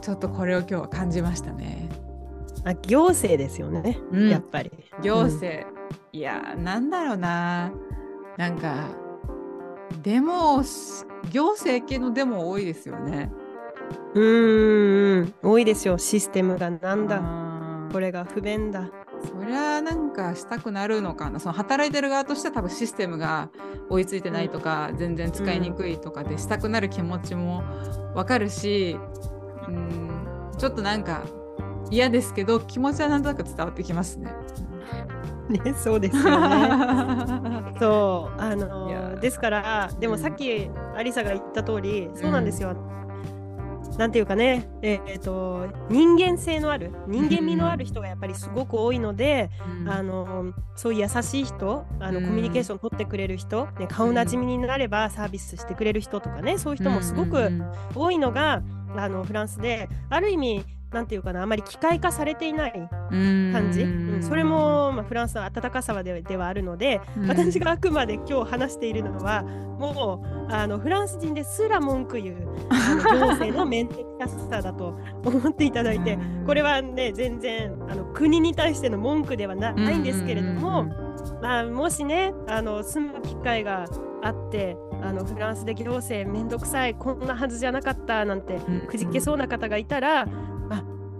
[0.00, 1.83] ちょっとこれを今日は感じましたね。
[2.64, 4.28] あ行政ですよね、うん。
[4.28, 4.70] やっぱり。
[5.02, 5.66] 行政、
[6.12, 7.72] いやーなんだろうな。
[8.36, 8.88] なんか
[10.02, 10.62] デモ
[11.30, 13.30] 行政系のデモ多いですよね。
[14.14, 15.34] うんうんうん。
[15.42, 17.16] 多いですよシステムがなんだ。
[17.18, 17.22] だ
[17.92, 18.90] これが不便だ。
[19.24, 21.40] そりゃなんかしたくなるのかな。
[21.40, 23.50] その働いてる側としては多分システムが
[23.88, 27.62] 追いついてないとか、全然使いにくいとかでしたくなる気持ちも
[28.14, 28.96] わかるし
[29.68, 31.22] うんちょっとなんか
[31.90, 34.32] 嫌ですけど気持ちはなんとなく伝わってきますね。
[35.48, 36.68] ねそうですよね。
[37.78, 42.74] そうあのですからでもさっきアリサが言った通りそうなんですよ、
[43.98, 49.88] なんていうかねええーと人間性のある人間味のある人がやっぱりすごく多いので、うん。
[49.88, 52.26] あのそういう優しい人あの、うん。
[52.26, 57.72] コミュニケーション取ってくれる人、ね、顔なじみになればサービスしてくれる人とかねそういう人もすごくうん。
[57.94, 58.62] 多いのが、
[58.96, 60.64] あのフランスである意味
[60.94, 67.28] なんていうかなあまり機械化されていないうん感じ、うんそれも、まあ、フランスの温かさはでではあるので、うん。
[67.28, 72.36] 私があくまで今日話しているのはもうあのフランス人ですら文句言う
[72.70, 76.46] あの行政の面倒くささだと思っていただいて うん。
[76.46, 80.84] これはね全然あの国に対しての文句ではなないんですけれども、
[81.42, 83.84] まあ、もしねあの住む機会が
[84.22, 90.26] あってあのフランスで行政めんどくさいこんなはずじゃなかったなんてうんくじけそうな方がいたら、あ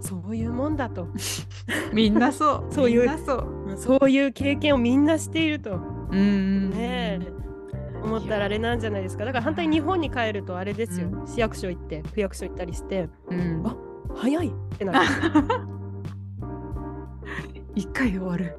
[0.05, 1.07] そういうもんだと。
[1.91, 2.71] みんなそう。
[2.73, 3.47] そういうそう。
[3.75, 5.79] そういう経験をみんなしていると。
[6.11, 7.35] うんねえ。
[8.03, 9.25] 思ったらあれなんじゃないですか。
[9.25, 13.09] だから反対に日本に帰るとあれですよ、う市役所行って区役所行ったりして。
[13.29, 13.63] うん。
[13.65, 13.75] あ
[14.13, 14.47] 早い。
[14.47, 14.99] ってなる。
[17.73, 18.57] 一回で終わる。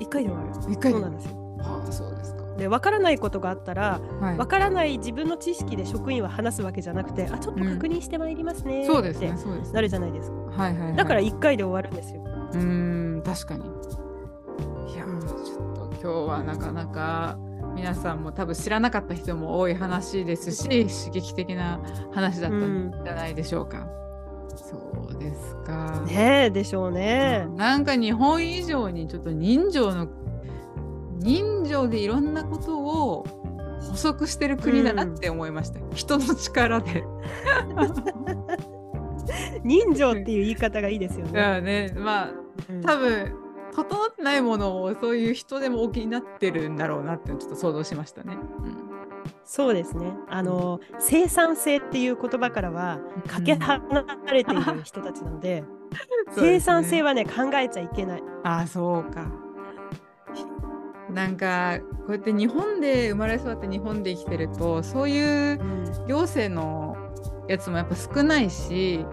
[0.00, 0.72] 一回で終わる。
[0.72, 1.36] 一回でそうなんですよ。
[1.58, 4.36] はあそうですかで分からないことがあったらはい。
[4.36, 9.72] 分からない自分の知識で職員は話すわけじゃなくてあちょっと確認してまいりますねそうですってねそうですね。
[9.74, 10.36] なるじゃないですか。
[10.36, 10.96] はいはいはい。
[10.96, 12.22] だから1回で終わるんですよ。
[12.24, 13.64] うーん確かに。
[13.64, 17.38] いやーちょっと今日はなかなか
[17.74, 21.80] 皆さんも多分知らなかった人も多い話ですし刺激的な
[22.12, 23.86] 話だったんじゃないでしょうか、
[24.54, 27.46] そうですか、ねえでしょうね。
[27.56, 30.06] なんか日本以上にちょっと人情の
[31.22, 33.24] 人情でいろんなことを
[33.80, 37.04] 補足してる国だなって思いました、人の力で。
[39.64, 42.30] 人情っていう言い方がいいですよいね、やねまあ
[42.68, 43.36] うん多分
[43.74, 48.36] 整ってないものをそういう人でもお気になってるんだろうなってちょっと想像しましたね。
[49.44, 53.82] そうですねあの生産性っていう言葉からはかけ離
[54.32, 55.64] れている人たちなので、
[56.36, 58.22] 生産性ははね考えちゃいけない。
[58.44, 59.41] ああそうか。
[61.12, 65.58] なんかこうやって日本で生まれ育って日本で生きてるとそういう
[66.08, 66.96] 行政の
[67.48, 69.04] やつもやっぱ少ないし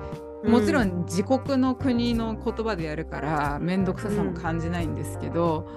[0.44, 5.70] もちろん自国の国の言葉でやるから面倒くささも感じないんですけど、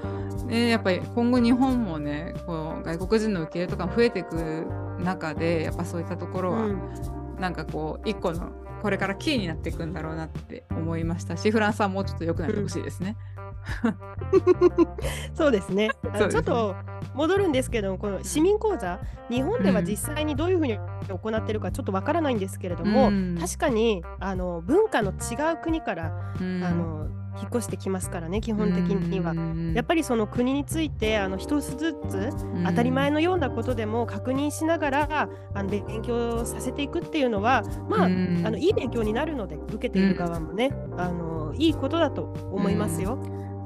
[0.47, 4.67] ね、やっぱり今後日本もねこう外国人の受け入れとかも増えていく
[5.01, 8.53] 中でやっぱそういったところは、うんなんかこう一個の
[8.83, 13.17] これからキーになっていくんだろうなって思いましたしフランスはもうちょっと良くなってほしいですね。
[13.17, 13.32] そうですねあ
[15.35, 16.75] そうですねのちょっと
[17.15, 19.01] 戻るんですけどこの市民講座
[19.31, 29.31] 日本では実際にどういうふうに行ってるかちょっとわからないんですけれども、うん確かにあの文化の違う国から、うんあの引っ越してきますからね基本的には。
[29.33, 32.31] うんやっぱりその国についてあの一つずつ
[32.67, 43.19] 当たり前のようなことでも確認しながらあの勉強させていくっていうのはまあ,、うんあのいい勉強になるので受けている側もね、あのいいことだと思いますよ。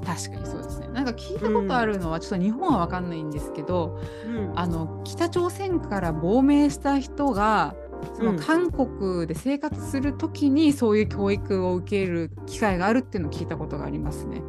[0.05, 0.89] 確かにそうですね。
[0.89, 7.75] なんか聞いたことあるのは、ちょっと日本は分かんないんですけど、うんあの北朝鮮から亡命した人が
[8.15, 14.43] そのうん韓国で生活するときにそういう教育を受ける機会があるっていうのを聞いたことがありますね。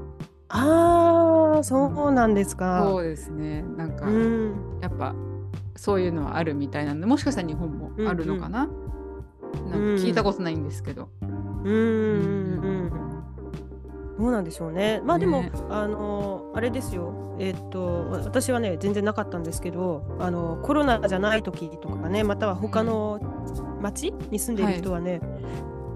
[0.50, 2.84] ああそうなんですか。
[2.86, 3.64] そうですね。
[3.76, 5.16] なんか、うんやっぱ
[5.76, 11.10] そういうのはあるみたいなんでもしかしたら日本もあるのかな,、なんか聞いたことないんですけど。
[11.22, 11.32] うん
[11.64, 12.37] うん
[14.18, 15.02] どうなんでしょうね。
[15.04, 15.52] まあでも、ね。
[15.70, 17.14] あのあれですよ。
[17.40, 23.20] えっと私はね全然なかったんですけど、あのコロナじゃない時とかね、または他の
[23.82, 25.22] 町に住んでいる人はね、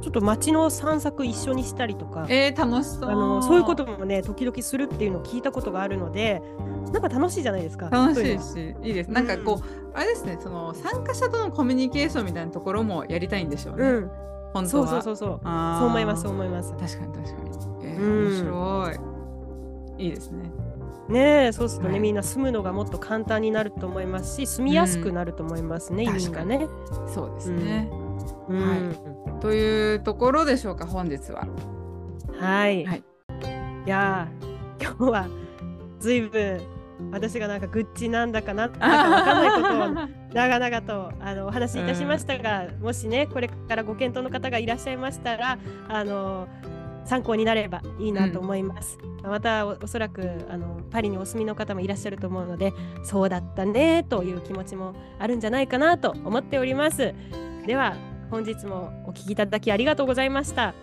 [0.01, 3.09] ちょっと街の散策一緒にしたりとか、えー、楽しそう。
[3.09, 6.43] あのそういうこともね時々するっていうのを聞いたことがあるので、
[6.91, 7.89] なんか楽しいじゃないですか。
[7.89, 9.11] 楽しいしいいです。
[9.11, 9.63] なんかこう、
[9.93, 14.11] あれですねその参加者とのコミュニケーションみたいなところもやりたいんでしょうね、うん、
[14.53, 14.69] 本当は。
[14.69, 15.39] そうそうそうそう。
[15.43, 16.71] そう思いますそう思います。
[16.73, 17.50] 確かに確かに、
[17.95, 18.27] えーうん。
[18.27, 18.91] 面白
[19.99, 20.05] い。
[20.05, 20.51] いいですね。
[21.09, 22.01] ねえそうするとね、はい。
[22.01, 26.15] みんな住むのがもっと簡単になると思いますし住みやすくなると思いますね、うん。
[26.15, 26.67] 移民がね。
[27.13, 27.89] そうですね、
[28.47, 28.59] うん。
[28.59, 31.47] はというところでしょうか本日は。
[32.39, 32.85] はい。
[32.85, 33.03] はい。
[33.85, 35.27] い、やー今日は
[35.99, 36.61] ずいぶん
[37.11, 45.57] 私がなんかグッチなんだかなんだかわかんないことを長々とあのお話しいたしましたが、もしねこれからご検討の方がいらっしゃいましたら
[45.89, 46.47] あの
[47.05, 48.97] 参考になればいいなと思います。
[49.23, 52.73] またおおそらくあのパリにお住みの方もいらっしゃると思うので
[53.03, 57.13] そうだったねという気持ちもあるんじゃないかなと思っております。
[57.65, 57.95] では
[58.29, 60.73] 本日もお聞きいただきありがとうございました。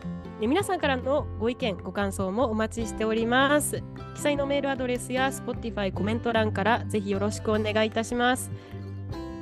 [0.40, 3.82] で皆さんからのご意見ご感想もお待ちしております。
[4.14, 8.50] 記載のメールアドレスや Spotify コメント欄からぜひよろしくお願いいたします。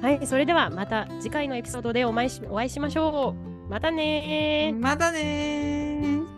[0.01, 3.35] はい、それではまた次回のエピソードでお会いしお会いしましょ
[3.69, 3.71] う。
[3.71, 4.81] またねー。
[4.81, 6.36] またねー